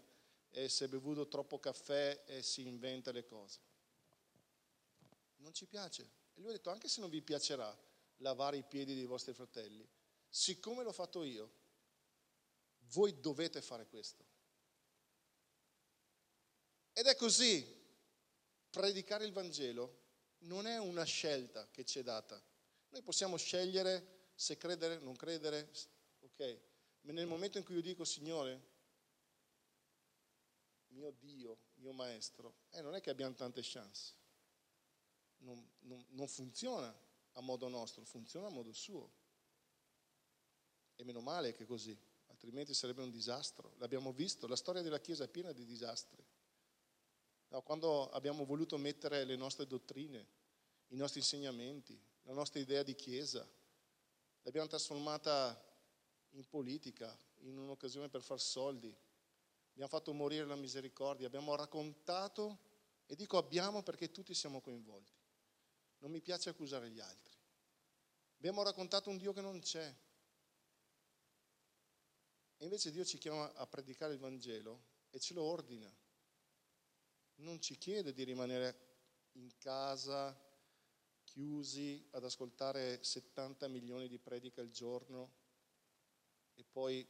[0.50, 3.65] e si è bevuto troppo caffè e si inventa le cose
[5.46, 6.02] non ci piace.
[6.34, 7.74] E lui ha detto, anche se non vi piacerà
[8.16, 9.88] lavare i piedi dei vostri fratelli,
[10.28, 11.64] siccome l'ho fatto io,
[12.92, 14.24] voi dovete fare questo.
[16.92, 17.64] Ed è così,
[18.70, 20.04] predicare il Vangelo
[20.38, 22.42] non è una scelta che ci è data.
[22.88, 25.70] Noi possiamo scegliere se credere, non credere,
[26.20, 26.60] ok,
[27.02, 28.74] ma nel momento in cui io dico Signore,
[30.88, 34.24] mio Dio, mio Maestro, eh, non è che abbiamo tante chance
[35.46, 36.94] non, non, non funziona
[37.32, 39.10] a modo nostro, funziona a modo suo.
[40.96, 43.74] E meno male che così, altrimenti sarebbe un disastro.
[43.78, 46.22] L'abbiamo visto, la storia della Chiesa è piena di disastri.
[47.48, 50.26] No, quando abbiamo voluto mettere le nostre dottrine,
[50.88, 53.48] i nostri insegnamenti, la nostra idea di Chiesa,
[54.42, 55.62] l'abbiamo trasformata
[56.30, 58.92] in politica, in un'occasione per far soldi,
[59.70, 62.58] abbiamo fatto morire la misericordia, abbiamo raccontato,
[63.06, 65.15] e dico abbiamo perché tutti siamo coinvolti
[65.98, 67.34] non mi piace accusare gli altri.
[68.36, 69.94] Abbiamo raccontato un Dio che non c'è.
[72.58, 75.92] E invece Dio ci chiama a predicare il Vangelo e ce lo ordina.
[77.36, 78.84] Non ci chiede di rimanere
[79.32, 80.34] in casa
[81.24, 85.34] chiusi ad ascoltare 70 milioni di prediche al giorno
[86.54, 87.06] e poi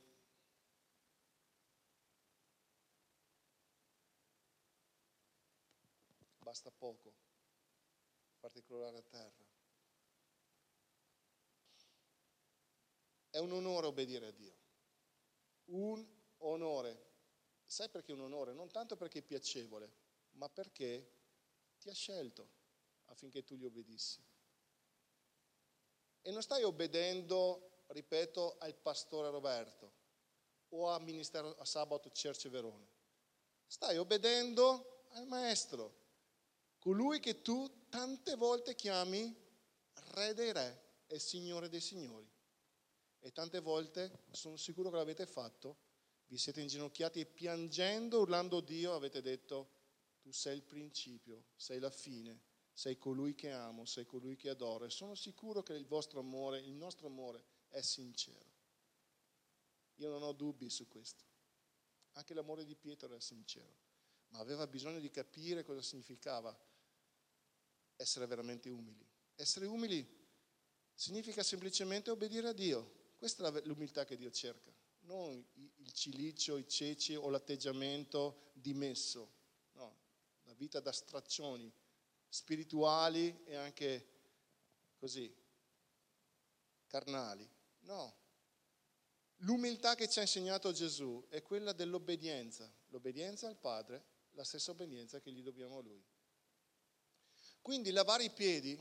[6.39, 7.26] basta poco
[8.47, 9.44] farti crollare a terra.
[13.28, 14.55] È un onore obbedire a Dio.
[15.66, 16.07] Un
[16.38, 17.14] onore.
[17.66, 18.53] Sai perché è un onore?
[18.53, 19.90] Non tanto perché è piacevole,
[20.32, 21.11] ma perché
[21.76, 22.49] ti ha scelto
[23.07, 24.24] affinché tu gli obbedissi.
[26.22, 30.05] E non stai obbedendo, ripeto, al pastore Roberto
[30.68, 32.86] o a Ministero a Sabato Cerce Verona.
[33.66, 36.05] Stai obbedendo al Maestro,
[36.78, 39.34] colui che tu tante volte chiami
[40.12, 42.30] Re dei Re e Signore dei Signori.
[43.20, 45.78] E tante volte, sono sicuro che l'avete fatto,
[46.26, 49.70] vi siete inginocchiati e piangendo, urlando Dio, avete detto,
[50.20, 54.84] tu sei il principio, sei la fine, sei colui che amo, sei colui che adoro.
[54.84, 58.53] E sono sicuro che il vostro amore, il nostro amore è sincero.
[59.94, 61.24] Io non ho dubbi su questo.
[62.12, 63.74] Anche l'amore di Pietro era sincero,
[64.28, 66.55] ma aveva bisogno di capire cosa significava
[67.97, 69.07] essere veramente umili.
[69.34, 70.07] Essere umili
[70.94, 73.12] significa semplicemente obbedire a Dio.
[73.16, 75.44] Questa è l'umiltà che Dio cerca, non
[75.76, 79.32] il cilicio, i ceci o l'atteggiamento dimesso,
[79.72, 79.97] no,
[80.44, 81.72] la vita da straccioni
[82.28, 84.09] spirituali e anche
[84.99, 85.34] così,
[86.86, 87.49] carnali.
[87.80, 88.24] No,
[89.40, 95.20] L'umiltà che ci ha insegnato Gesù è quella dell'obbedienza, l'obbedienza al Padre, la stessa obbedienza
[95.20, 96.03] che gli dobbiamo a Lui.
[97.67, 98.81] Quindi lavare i piedi,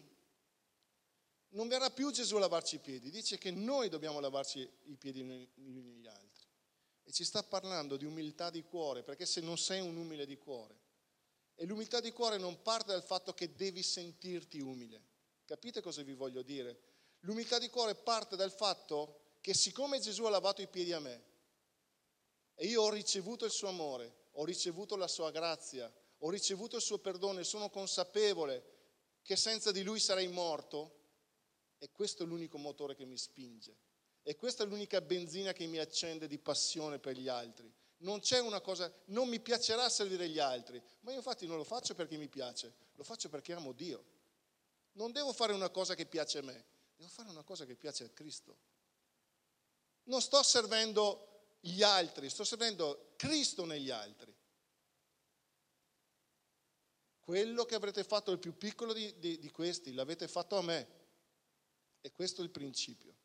[1.53, 5.23] non verrà più Gesù a lavarci i piedi, dice che noi dobbiamo lavarci i piedi
[5.23, 6.45] gli negli altri.
[7.01, 10.37] E ci sta parlando di umiltà di cuore, perché se non sei un umile di
[10.37, 10.79] cuore,
[11.55, 15.01] e l'umiltà di cuore non parte dal fatto che devi sentirti umile.
[15.45, 16.79] Capite cosa vi voglio dire?
[17.21, 21.23] L'umiltà di cuore parte dal fatto che siccome Gesù ha lavato i piedi a me
[22.53, 26.83] e io ho ricevuto il suo amore, ho ricevuto la sua grazia, ho ricevuto il
[26.83, 28.73] suo perdono e sono consapevole
[29.25, 30.99] che senza di lui sarei morto,
[31.79, 33.75] e questo è l'unico motore che mi spinge.
[34.21, 37.73] E questa è l'unica benzina che mi accende di passione per gli altri.
[37.97, 41.63] Non c'è una cosa, non mi piacerà servire gli altri, ma io infatti non lo
[41.63, 44.05] faccio perché mi piace, lo faccio perché amo Dio.
[44.91, 46.63] Non devo fare una cosa che piace a me,
[46.95, 48.55] devo fare una cosa che piace a Cristo.
[50.03, 54.34] Non sto servendo gli altri, sto servendo Cristo negli altri.
[57.25, 60.87] Quello che avrete fatto il più piccolo di, di, di questi, l'avete fatto a me.
[62.01, 63.15] E questo è il principio.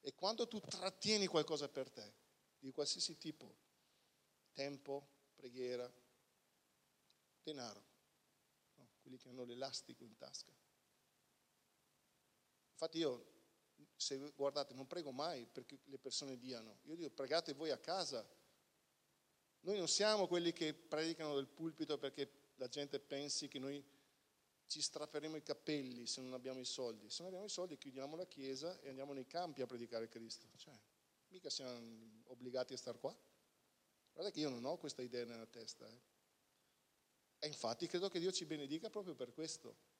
[0.00, 2.14] E quando tu trattieni qualcosa per te,
[2.60, 3.56] di qualsiasi tipo,
[4.52, 5.92] tempo, preghiera,
[7.42, 7.84] denaro,
[8.74, 10.52] no, quelli che hanno l'elastico in tasca.
[12.70, 13.34] Infatti io
[13.96, 18.24] se guardate, non prego mai perché le persone diano, io dico pregate voi a casa.
[19.62, 23.84] Noi non siamo quelli che predicano del pulpito perché la gente pensi che noi
[24.66, 27.08] ci strapperemo i capelli se non abbiamo i soldi.
[27.10, 30.48] Se non abbiamo i soldi chiudiamo la chiesa e andiamo nei campi a predicare Cristo.
[30.56, 30.74] Cioè,
[31.28, 33.16] mica siamo obbligati a stare qua.
[34.12, 35.86] Guarda che io non ho questa idea nella testa.
[35.86, 36.00] Eh.
[37.38, 39.94] E infatti credo che Dio ci benedica proprio per questo.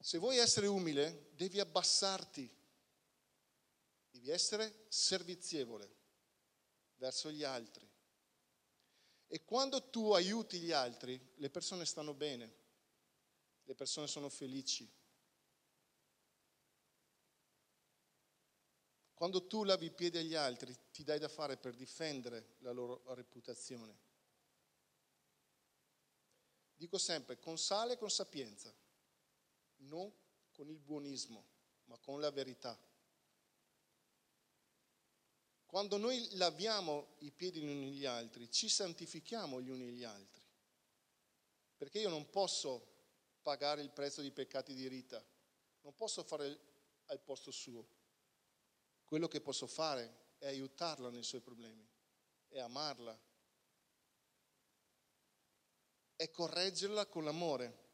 [0.00, 2.48] Se vuoi essere umile, devi abbassarti,
[4.10, 5.94] devi essere servizievole
[6.96, 7.86] verso gli altri.
[9.28, 12.54] E quando tu aiuti gli altri, le persone stanno bene,
[13.64, 14.88] le persone sono felici.
[19.14, 23.02] Quando tu lavi i piedi agli altri, ti dai da fare per difendere la loro
[23.14, 24.04] reputazione.
[26.74, 28.74] Dico sempre, con sale e con sapienza
[29.78, 30.12] non
[30.52, 31.44] con il buonismo,
[31.84, 32.78] ma con la verità.
[35.76, 40.42] Quando noi laviamo i piedi gli uni agli altri, ci santifichiamo gli uni agli altri.
[41.76, 42.94] Perché io non posso
[43.42, 45.22] pagare il prezzo dei peccati di Rita,
[45.82, 46.58] non posso fare
[47.08, 47.86] al posto suo.
[49.04, 51.86] Quello che posso fare è aiutarla nei suoi problemi,
[52.48, 53.20] è amarla,
[56.16, 57.84] è correggerla con l'amore.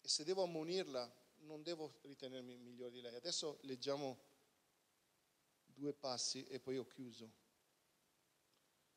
[0.00, 3.16] E se devo ammonirla, non devo ritenermi migliore di lei.
[3.16, 4.33] Adesso leggiamo
[5.74, 7.30] due passi e poi ho chiuso.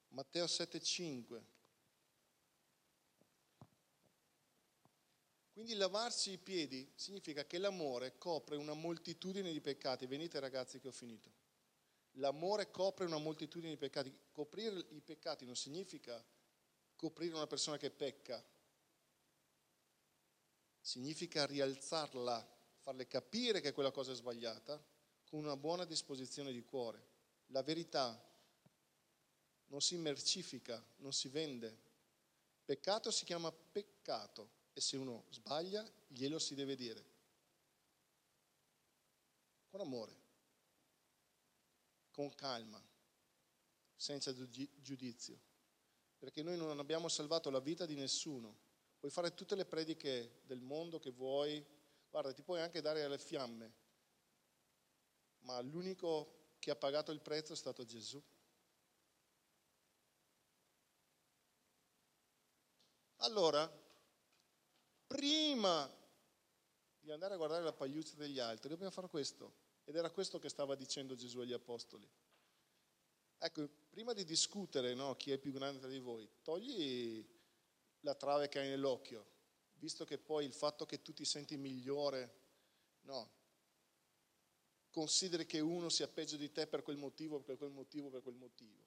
[0.10, 1.44] Matteo 7,5.
[5.52, 10.06] Quindi lavarsi i piedi significa che l'amore copre una moltitudine di peccati.
[10.06, 11.32] Venite ragazzi che ho finito.
[12.14, 14.16] L'amore copre una moltitudine di peccati.
[14.32, 16.24] Coprire i peccati non significa
[16.96, 18.44] coprire una persona che pecca,
[20.80, 24.84] significa rialzarla, farle capire che quella cosa è sbagliata,
[25.30, 27.06] con una buona disposizione di cuore.
[27.48, 28.20] La verità
[29.68, 31.86] non si mercifica, non si vende.
[32.66, 37.06] Peccato si chiama peccato e se uno sbaglia glielo si deve dire.
[39.70, 40.16] Con amore,
[42.12, 42.82] con calma,
[43.96, 45.40] senza giudizio,
[46.18, 48.66] perché noi non abbiamo salvato la vita di nessuno
[49.00, 51.64] Puoi fare tutte le prediche del mondo che vuoi,
[52.10, 53.72] guarda, ti puoi anche dare alle fiamme,
[55.48, 58.22] ma l'unico che ha pagato il prezzo è stato Gesù.
[63.22, 63.66] Allora,
[65.08, 65.90] prima
[67.00, 69.66] di andare a guardare la pagliuzza degli altri, dobbiamo fare questo.
[69.86, 72.08] Ed era questo che stava dicendo Gesù agli apostoli.
[73.40, 77.26] Ecco, prima di discutere no, chi è più grande tra di voi, togli
[78.02, 79.26] la trave che hai nell'occhio,
[79.76, 82.36] visto che poi il fatto che tu ti senti migliore,
[83.04, 83.37] no,
[84.98, 88.34] consideri che uno sia peggio di te per quel motivo, per quel motivo, per quel
[88.34, 88.82] motivo.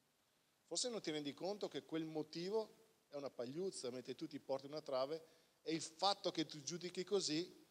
[0.67, 4.67] Forse non ti rendi conto che quel motivo è una pagliuzza, mentre tu ti porti
[4.67, 5.23] una trave
[5.63, 7.65] e il fatto che tu giudichi così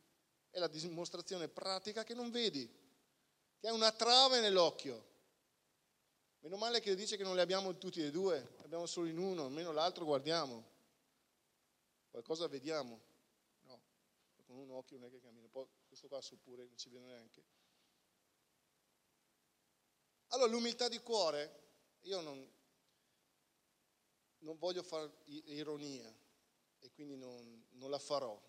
[0.51, 2.65] è la dimostrazione pratica che non vedi,
[3.57, 5.07] che è una trave nell'occhio.
[6.39, 9.47] Meno male che dice che non le abbiamo tutti e due, abbiamo solo in uno,
[9.47, 10.63] almeno l'altro guardiamo.
[12.09, 13.01] Qualcosa vediamo.
[13.63, 13.81] No,
[14.45, 15.49] con un occhio non è che cammina.
[15.49, 17.58] Poi questo qua su pure non ci vede neanche.
[20.29, 21.57] Allora l'umiltà di cuore,
[22.01, 22.47] io non,
[24.39, 26.13] non voglio fare ironia
[26.79, 28.39] e quindi non, non la farò,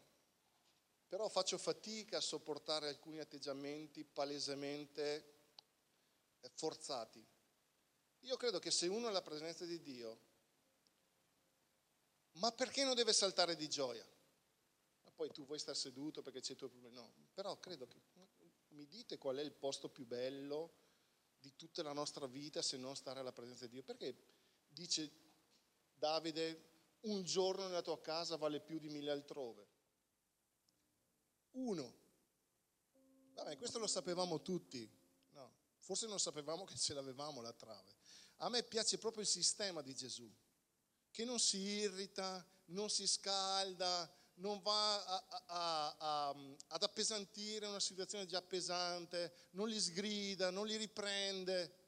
[1.09, 5.39] però faccio fatica a sopportare alcuni atteggiamenti palesemente
[6.41, 7.27] eh, forzati.
[8.21, 10.21] Io credo che se uno è alla presenza di Dio,
[12.33, 14.07] ma perché non deve saltare di gioia?
[15.05, 17.01] Ma poi tu vuoi stare seduto perché c'è il tuo problema?
[17.01, 18.03] No, però credo che
[18.69, 20.89] mi dite qual è il posto più bello
[21.41, 23.83] di tutta la nostra vita se non stare alla presenza di Dio.
[23.83, 24.17] Perché
[24.69, 25.11] dice
[25.95, 26.69] Davide,
[27.03, 29.67] un giorno nella tua casa vale più di mille altrove?
[31.53, 31.99] Uno.
[33.35, 34.89] Vabbè, questo lo sapevamo tutti.
[35.31, 37.97] No, forse non sapevamo che ce l'avevamo la trave.
[38.39, 40.31] A me piace proprio il sistema di Gesù,
[41.11, 44.11] che non si irrita, non si scalda,
[44.41, 46.37] non va a, a, a,
[46.69, 51.79] ad appesantire una situazione già pesante, non li sgrida, non li riprende.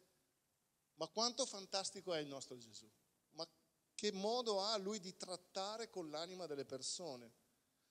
[0.94, 2.88] Ma quanto fantastico è il nostro Gesù?
[3.30, 3.48] Ma
[3.94, 7.40] che modo ha lui di trattare con l'anima delle persone?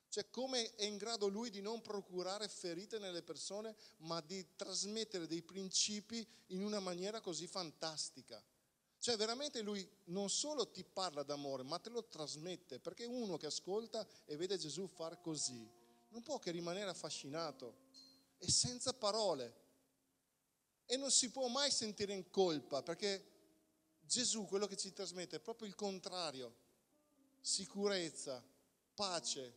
[0.10, 5.26] Cioè come è in grado lui di non procurare ferite nelle persone, ma di trasmettere
[5.26, 8.44] dei principi in una maniera così fantastica.
[9.02, 13.48] Cioè veramente lui non solo ti parla d'amore, ma te lo trasmette, perché uno che
[13.48, 15.68] ascolta e vede Gesù far così,
[16.10, 17.78] non può che rimanere affascinato
[18.38, 19.56] e senza parole.
[20.86, 23.26] E non si può mai sentire in colpa, perché
[24.02, 26.56] Gesù quello che ci trasmette è proprio il contrario,
[27.40, 28.40] sicurezza,
[28.94, 29.56] pace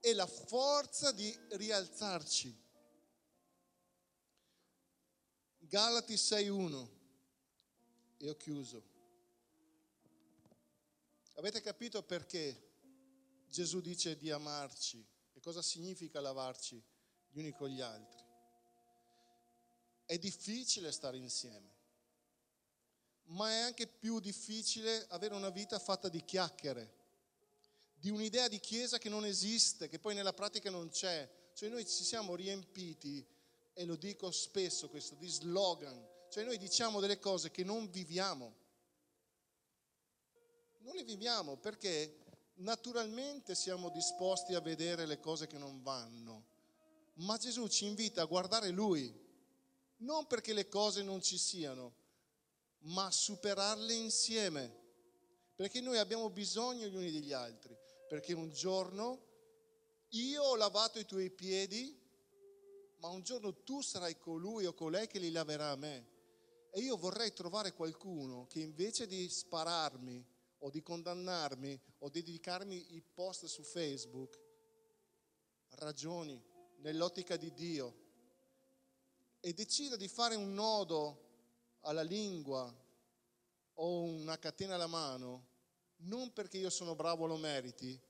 [0.00, 2.60] e la forza di rialzarci.
[5.60, 7.00] Galati 6.1
[8.22, 8.80] e ho chiuso.
[11.34, 12.70] Avete capito perché
[13.48, 16.80] Gesù dice di amarci e cosa significa lavarci
[17.30, 18.22] gli uni con gli altri?
[20.04, 21.74] È difficile stare insieme,
[23.24, 27.00] ma è anche più difficile avere una vita fatta di chiacchiere,
[27.94, 31.28] di un'idea di chiesa che non esiste, che poi nella pratica non c'è.
[31.54, 33.26] Cioè noi ci siamo riempiti,
[33.72, 38.56] e lo dico spesso questo, di slogan, cioè noi diciamo delle cose che non viviamo.
[40.78, 42.20] Non le viviamo perché
[42.54, 46.46] naturalmente siamo disposti a vedere le cose che non vanno,
[47.16, 49.14] ma Gesù ci invita a guardare Lui,
[49.98, 51.96] non perché le cose non ci siano,
[52.84, 54.74] ma a superarle insieme,
[55.54, 57.76] perché noi abbiamo bisogno gli uni degli altri,
[58.08, 59.20] perché un giorno
[60.08, 61.94] io ho lavato i tuoi piedi,
[63.00, 66.11] ma un giorno tu sarai colui o colei che li laverà a me.
[66.74, 70.26] E io vorrei trovare qualcuno che invece di spararmi
[70.60, 74.40] o di condannarmi o di dedicarmi i post su Facebook,
[75.72, 76.42] ragioni
[76.78, 78.00] nell'ottica di Dio
[79.40, 81.30] e decida di fare un nodo
[81.80, 82.74] alla lingua
[83.74, 85.48] o una catena alla mano,
[86.04, 88.00] non perché io sono bravo o lo meriti,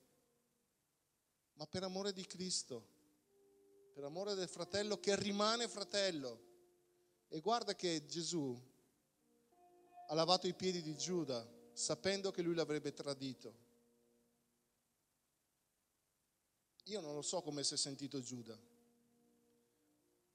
[1.54, 2.86] ma per amore di Cristo,
[3.92, 6.50] per amore del fratello che rimane fratello.
[7.34, 8.54] E guarda che Gesù
[10.08, 13.56] ha lavato i piedi di Giuda sapendo che lui l'avrebbe tradito.
[16.84, 18.54] Io non lo so come si è sentito Giuda,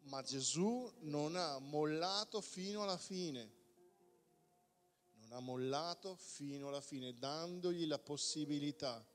[0.05, 3.53] ma Gesù non ha mollato fino alla fine.
[5.17, 9.07] Non ha mollato fino alla fine, dandogli la possibilità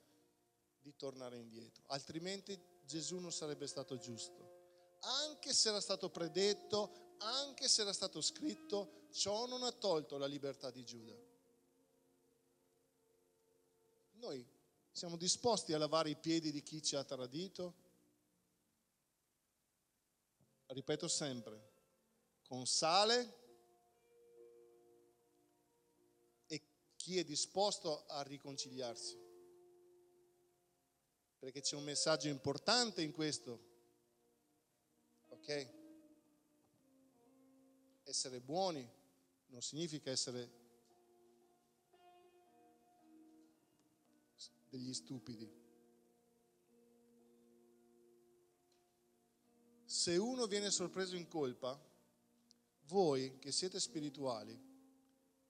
[0.81, 1.83] di tornare indietro.
[1.87, 4.51] Altrimenti Gesù non sarebbe stato giusto.
[5.01, 10.27] Anche se era stato predetto, anche se era stato scritto, ciò non ha tolto la
[10.27, 11.15] libertà di Giuda.
[14.13, 14.47] Noi
[14.91, 17.75] siamo disposti a lavare i piedi di chi ci ha tradito?
[20.67, 21.73] Ripeto sempre,
[22.47, 23.41] con sale
[26.47, 26.63] e
[26.97, 29.23] chi è disposto a riconciliarsi.
[31.43, 33.59] perché c'è un messaggio importante in questo.
[35.31, 35.82] Ok?
[38.05, 38.89] Essere buoni
[39.47, 40.61] non significa essere
[44.69, 45.61] degli stupidi.
[49.85, 51.79] Se uno viene sorpreso in colpa,
[52.87, 54.59] voi che siete spirituali,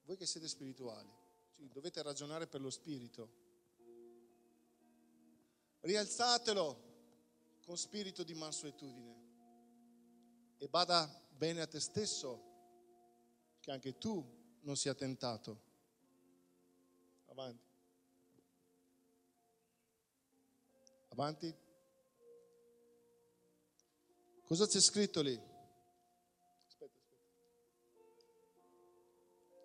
[0.03, 1.09] voi che siete spirituali,
[1.71, 3.41] dovete ragionare per lo spirito.
[5.79, 6.91] Rialzatelo
[7.65, 9.32] con spirito di mansuetudine
[10.63, 12.41] e bada bene a te stesso
[13.59, 14.25] che anche tu
[14.61, 15.61] non sia tentato.
[17.25, 17.65] Avanti.
[21.09, 21.53] Avanti.
[24.45, 25.37] Cosa c'è scritto lì?
[26.67, 27.01] Aspetta, aspetta.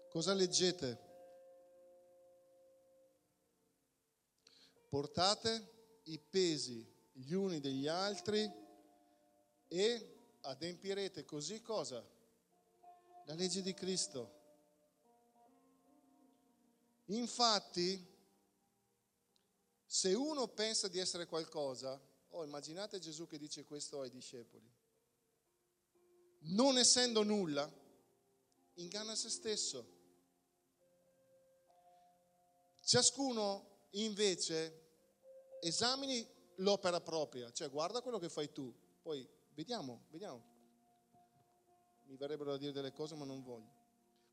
[0.09, 1.07] Cosa leggete?
[4.89, 8.51] Portate i pesi gli uni degli altri
[9.69, 10.18] e
[10.49, 12.05] adempirete così cosa?
[13.25, 14.37] La legge di Cristo.
[17.07, 18.07] Infatti,
[19.85, 24.71] se uno pensa di essere qualcosa, oh, immaginate Gesù che dice questo ai discepoli,
[26.41, 27.71] non essendo nulla,
[28.75, 29.97] inganna se stesso.
[32.83, 34.87] Ciascuno invece
[35.61, 36.27] esamini
[36.57, 40.41] l'opera propria, cioè guarda quello che fai tu, poi vediamo, vediamo.
[42.05, 43.75] Mi verrebbero da dire delle cose ma non voglio.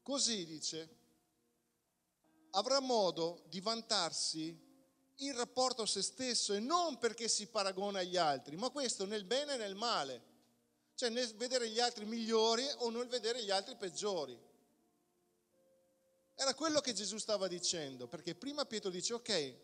[0.03, 0.97] Così dice,
[2.51, 4.55] avrà modo di vantarsi
[5.19, 9.23] in rapporto a se stesso e non perché si paragona agli altri, ma questo nel
[9.23, 10.21] bene e nel male,
[10.93, 14.39] cioè nel vedere gli altri migliori o nel vedere gli altri peggiori.
[16.36, 19.57] Era quello che Gesù stava dicendo, perché prima Pietro dice, ok,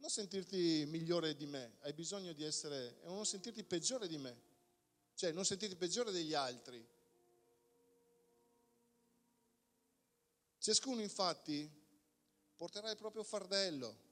[0.00, 4.40] non sentirti migliore di me, hai bisogno di essere, e non sentirti peggiore di me,
[5.14, 6.84] cioè non sentirti peggiore degli altri.
[10.58, 11.70] Ciascuno infatti
[12.56, 14.08] porterà il proprio fardello,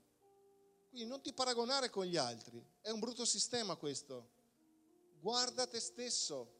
[0.91, 4.37] quindi non ti paragonare con gli altri, è un brutto sistema questo.
[5.21, 6.57] Guarda te stesso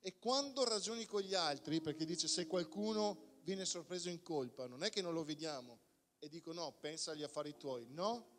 [0.00, 4.82] e quando ragioni con gli altri, perché dice se qualcuno viene sorpreso in colpa, non
[4.82, 5.80] è che non lo vediamo
[6.18, 8.33] e dico no, pensa agli affari tuoi, no,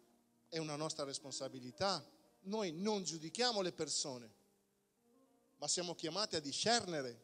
[0.50, 2.04] è una nostra responsabilità.
[2.41, 4.34] Noi non giudichiamo le persone,
[5.58, 7.24] ma siamo chiamati a discernere.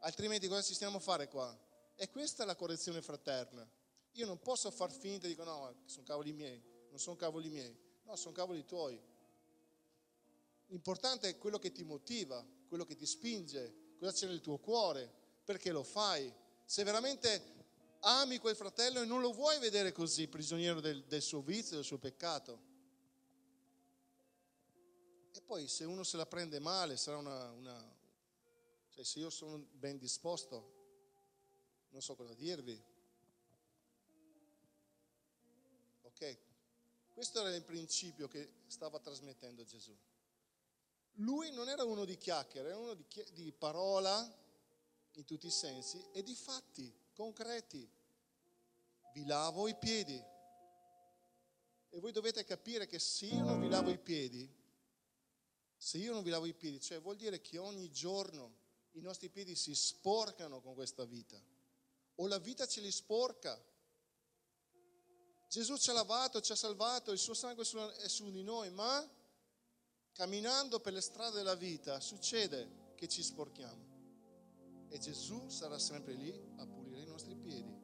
[0.00, 1.56] Altrimenti cosa ci stiamo a fare qua?
[1.94, 3.68] E questa è la correzione fraterna.
[4.12, 7.84] Io non posso far finta di dire no, sono cavoli miei, non sono cavoli miei.
[8.04, 9.00] No, sono cavoli tuoi.
[10.66, 15.12] L'importante è quello che ti motiva, quello che ti spinge, cosa c'è nel tuo cuore,
[15.44, 16.32] perché lo fai.
[16.64, 17.55] Se veramente
[18.00, 21.84] ami quel fratello e non lo vuoi vedere così, prigioniero del, del suo vizio, del
[21.84, 22.74] suo peccato.
[25.32, 27.94] E poi se uno se la prende male, sarà una, una
[28.96, 30.72] cioè se io sono ben disposto,
[31.90, 32.82] non so cosa dirvi.
[36.02, 36.38] Ok?
[37.12, 39.94] Questo era il principio che stava trasmettendo Gesù.
[41.20, 44.44] Lui non era uno di chiacchiere, era uno di, di parola
[45.12, 47.90] in tutti i sensi e di fatti concreti.
[49.14, 50.22] Vi lavo i piedi.
[51.88, 54.46] E voi dovete capire che se io non vi lavo i piedi,
[55.78, 59.30] se io non vi lavo i piedi, cioè vuol dire che ogni giorno i nostri
[59.30, 61.42] piedi si sporcano con questa vita.
[62.16, 63.58] O la vita ce li sporca.
[65.48, 67.64] Gesù ci ha lavato, ci ha salvato, il suo sangue
[67.98, 69.08] è su di noi, ma
[70.12, 73.94] camminando per le strade della vita succede che ci sporchiamo.
[74.88, 76.85] E Gesù sarà sempre lì a pulire
[77.46, 77.74] piedi.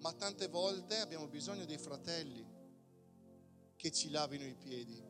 [0.00, 2.44] Ma tante volte abbiamo bisogno dei fratelli
[3.76, 5.02] che ci lavino i piedi,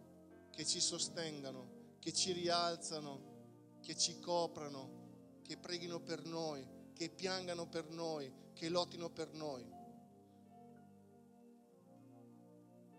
[0.50, 7.68] che ci sostengano, che ci rialzano, che ci coprano, che preghino per noi, che piangano
[7.68, 9.64] per noi, che lottino per noi.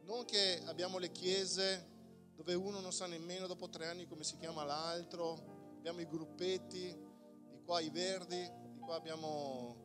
[0.03, 1.89] Non che abbiamo le chiese
[2.36, 6.97] dove uno non sa nemmeno dopo tre anni come si chiama l'altro, abbiamo i gruppetti,
[7.49, 9.80] di qua i verdi, di qua abbiamo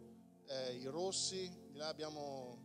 [0.46, 2.64] eh, i rossi, di là abbiamo...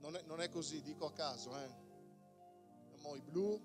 [0.00, 1.68] Non è, non è così, dico a caso, eh.
[2.86, 3.60] abbiamo i blu,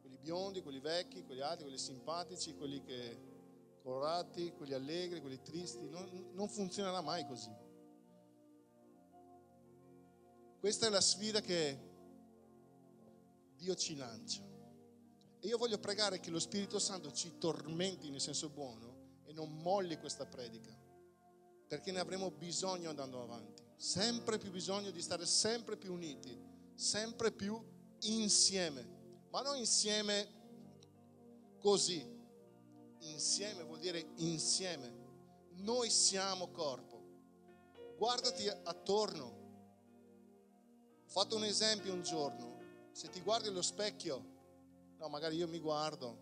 [0.00, 3.28] quelli biondi, quelli vecchi, quelli alti, quelli simpatici, quelli che
[3.82, 5.88] colorati, quelli allegri, quelli tristi.
[5.88, 7.54] Non, non funzionerà mai così.
[10.58, 11.78] Questa è la sfida che
[13.56, 14.42] Dio ci lancia.
[15.38, 19.62] E io voglio pregare che lo Spirito Santo ci tormenti nel senso buono e non
[19.62, 20.79] molli questa predica
[21.70, 26.36] perché ne avremo bisogno andando avanti, sempre più bisogno di stare sempre più uniti,
[26.74, 27.62] sempre più
[28.00, 28.84] insieme,
[29.30, 30.26] ma non insieme
[31.60, 32.04] così.
[33.02, 34.92] Insieme vuol dire insieme.
[35.58, 37.04] Noi siamo corpo.
[37.96, 39.38] Guardati attorno.
[41.04, 42.58] Ho fatto un esempio un giorno.
[42.90, 44.24] Se ti guardi allo specchio,
[44.98, 46.18] no, magari io mi guardo.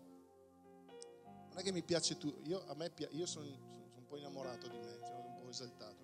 [1.47, 4.67] Non è che mi piace tu, io, a me, io sono, sono un po' innamorato
[4.67, 4.99] di me,
[5.51, 5.99] sono esaltato.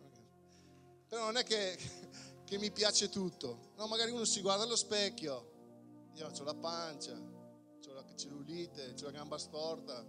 [1.07, 1.77] Però non è che,
[2.45, 3.71] che mi piace tutto.
[3.77, 9.03] No, magari uno si guarda allo specchio, io ho la pancia, ho la cellulite, ho
[9.05, 10.05] la gamba storta.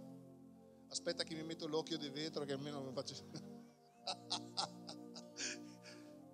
[0.89, 3.15] Aspetta che mi metto l'occhio di vetro che almeno mi faccio...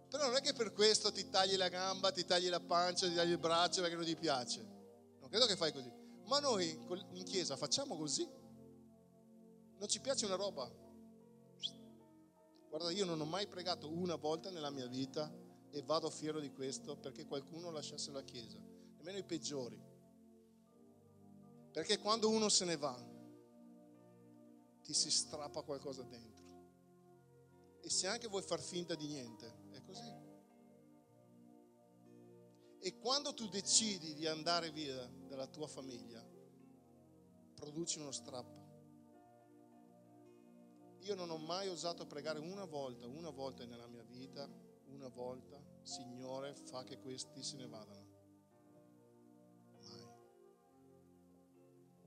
[0.09, 3.15] Però non è che per questo ti tagli la gamba, ti tagli la pancia, ti
[3.15, 4.61] tagli il braccio perché non ti piace.
[5.19, 5.91] Non credo che fai così.
[6.27, 6.69] Ma noi
[7.13, 8.29] in chiesa facciamo così.
[9.79, 10.71] Non ci piace una roba.
[12.74, 15.32] Guarda, io non ho mai pregato una volta nella mia vita
[15.69, 18.57] e vado fiero di questo perché qualcuno lasciasse la chiesa,
[18.97, 19.80] nemmeno i peggiori.
[21.71, 22.99] Perché quando uno se ne va,
[24.82, 26.45] ti si strappa qualcosa dentro.
[27.80, 30.11] E se anche vuoi far finta di niente, è così.
[32.80, 36.28] E quando tu decidi di andare via dalla tua famiglia,
[37.53, 38.62] produci uno strappo.
[41.03, 44.49] Io non ho mai osato pregare una volta, una volta nella mia vita,
[44.87, 48.07] una volta, Signore, fa che questi se ne vadano.
[49.81, 50.07] Mai.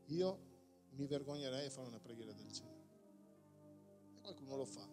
[0.06, 0.38] Io
[0.92, 2.88] mi vergognerei a fare una preghiera del genere.
[4.14, 4.88] E qualcuno lo fa.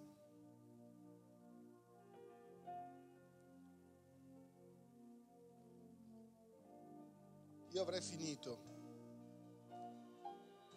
[7.70, 8.72] Io avrei finito.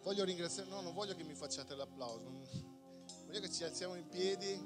[0.01, 2.76] Voglio ringraziare, no, non voglio che mi facciate l'applauso.
[3.27, 4.57] Voglio che ci alziamo in piedi.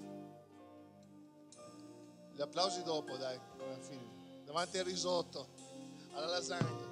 [2.31, 4.43] Gli applausi dopo, dai, alla fine.
[4.45, 5.47] Davanti al risotto,
[6.13, 6.89] alla lasagna.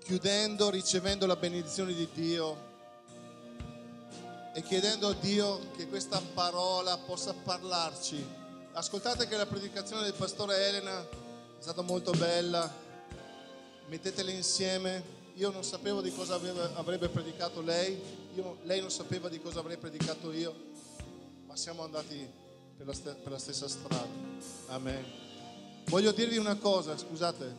[0.00, 2.72] Chiudendo, ricevendo la benedizione di Dio
[4.52, 8.22] e chiedendo a Dio che questa parola possa parlarci.
[8.72, 12.83] Ascoltate che la predicazione del pastore Elena è stata molto bella
[13.88, 15.22] mettetele insieme.
[15.34, 18.00] Io non sapevo di cosa aveva, avrebbe predicato lei,
[18.34, 20.54] io, lei non sapeva di cosa avrei predicato io,
[21.46, 22.24] ma siamo andati
[22.76, 24.08] per la, st- per la stessa strada.
[24.66, 25.04] Amen.
[25.86, 27.52] Voglio dirvi una cosa, scusate,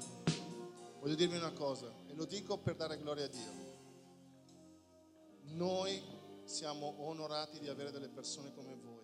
[1.02, 3.64] voglio dirvi una cosa, e lo dico per dare gloria a Dio.
[5.56, 6.02] Noi
[6.46, 9.04] siamo onorati di avere delle persone come voi.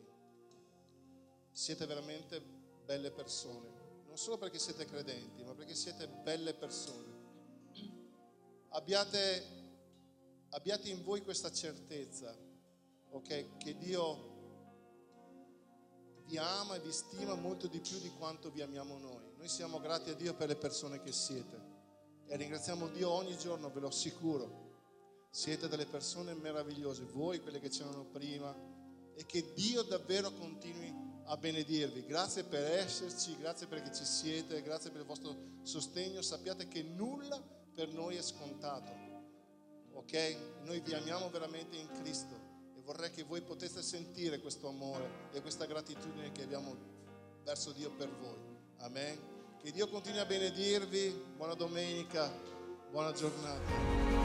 [1.51, 2.41] Siete veramente
[2.85, 3.67] belle persone,
[4.07, 7.10] non solo perché siete credenti, ma perché siete belle persone
[8.71, 9.43] abbiate,
[10.49, 12.35] abbiate in voi questa certezza,
[13.11, 13.57] ok?
[13.57, 14.29] Che Dio
[16.25, 19.33] vi ama e vi stima molto di più di quanto vi amiamo noi.
[19.37, 21.69] Noi siamo grati a Dio per le persone che siete
[22.25, 24.69] e ringraziamo Dio ogni giorno, ve lo assicuro.
[25.29, 28.53] Siete delle persone meravigliose, voi quelle che c'erano prima
[29.15, 30.93] e che Dio davvero continui
[31.25, 32.05] a benedirvi.
[32.05, 36.21] Grazie per esserci, grazie perché ci siete, grazie per il vostro sostegno.
[36.21, 37.41] Sappiate che nulla
[37.73, 38.91] per noi è scontato.
[39.93, 40.37] Ok?
[40.63, 42.35] Noi vi amiamo veramente in Cristo
[42.75, 46.75] e vorrei che voi poteste sentire questo amore e questa gratitudine che abbiamo
[47.43, 48.39] verso Dio per voi.
[48.77, 49.17] Amen.
[49.61, 51.33] Che Dio continui a benedirvi.
[51.35, 52.31] Buona domenica,
[52.89, 54.19] buona giornata.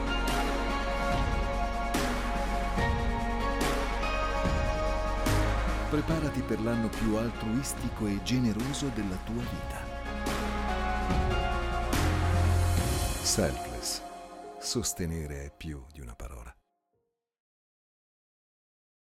[5.89, 9.86] Preparati per l'anno più altruistico e generoso della tua vita.
[13.27, 14.01] Selfless.
[14.57, 16.56] Sostenere è più di una parola.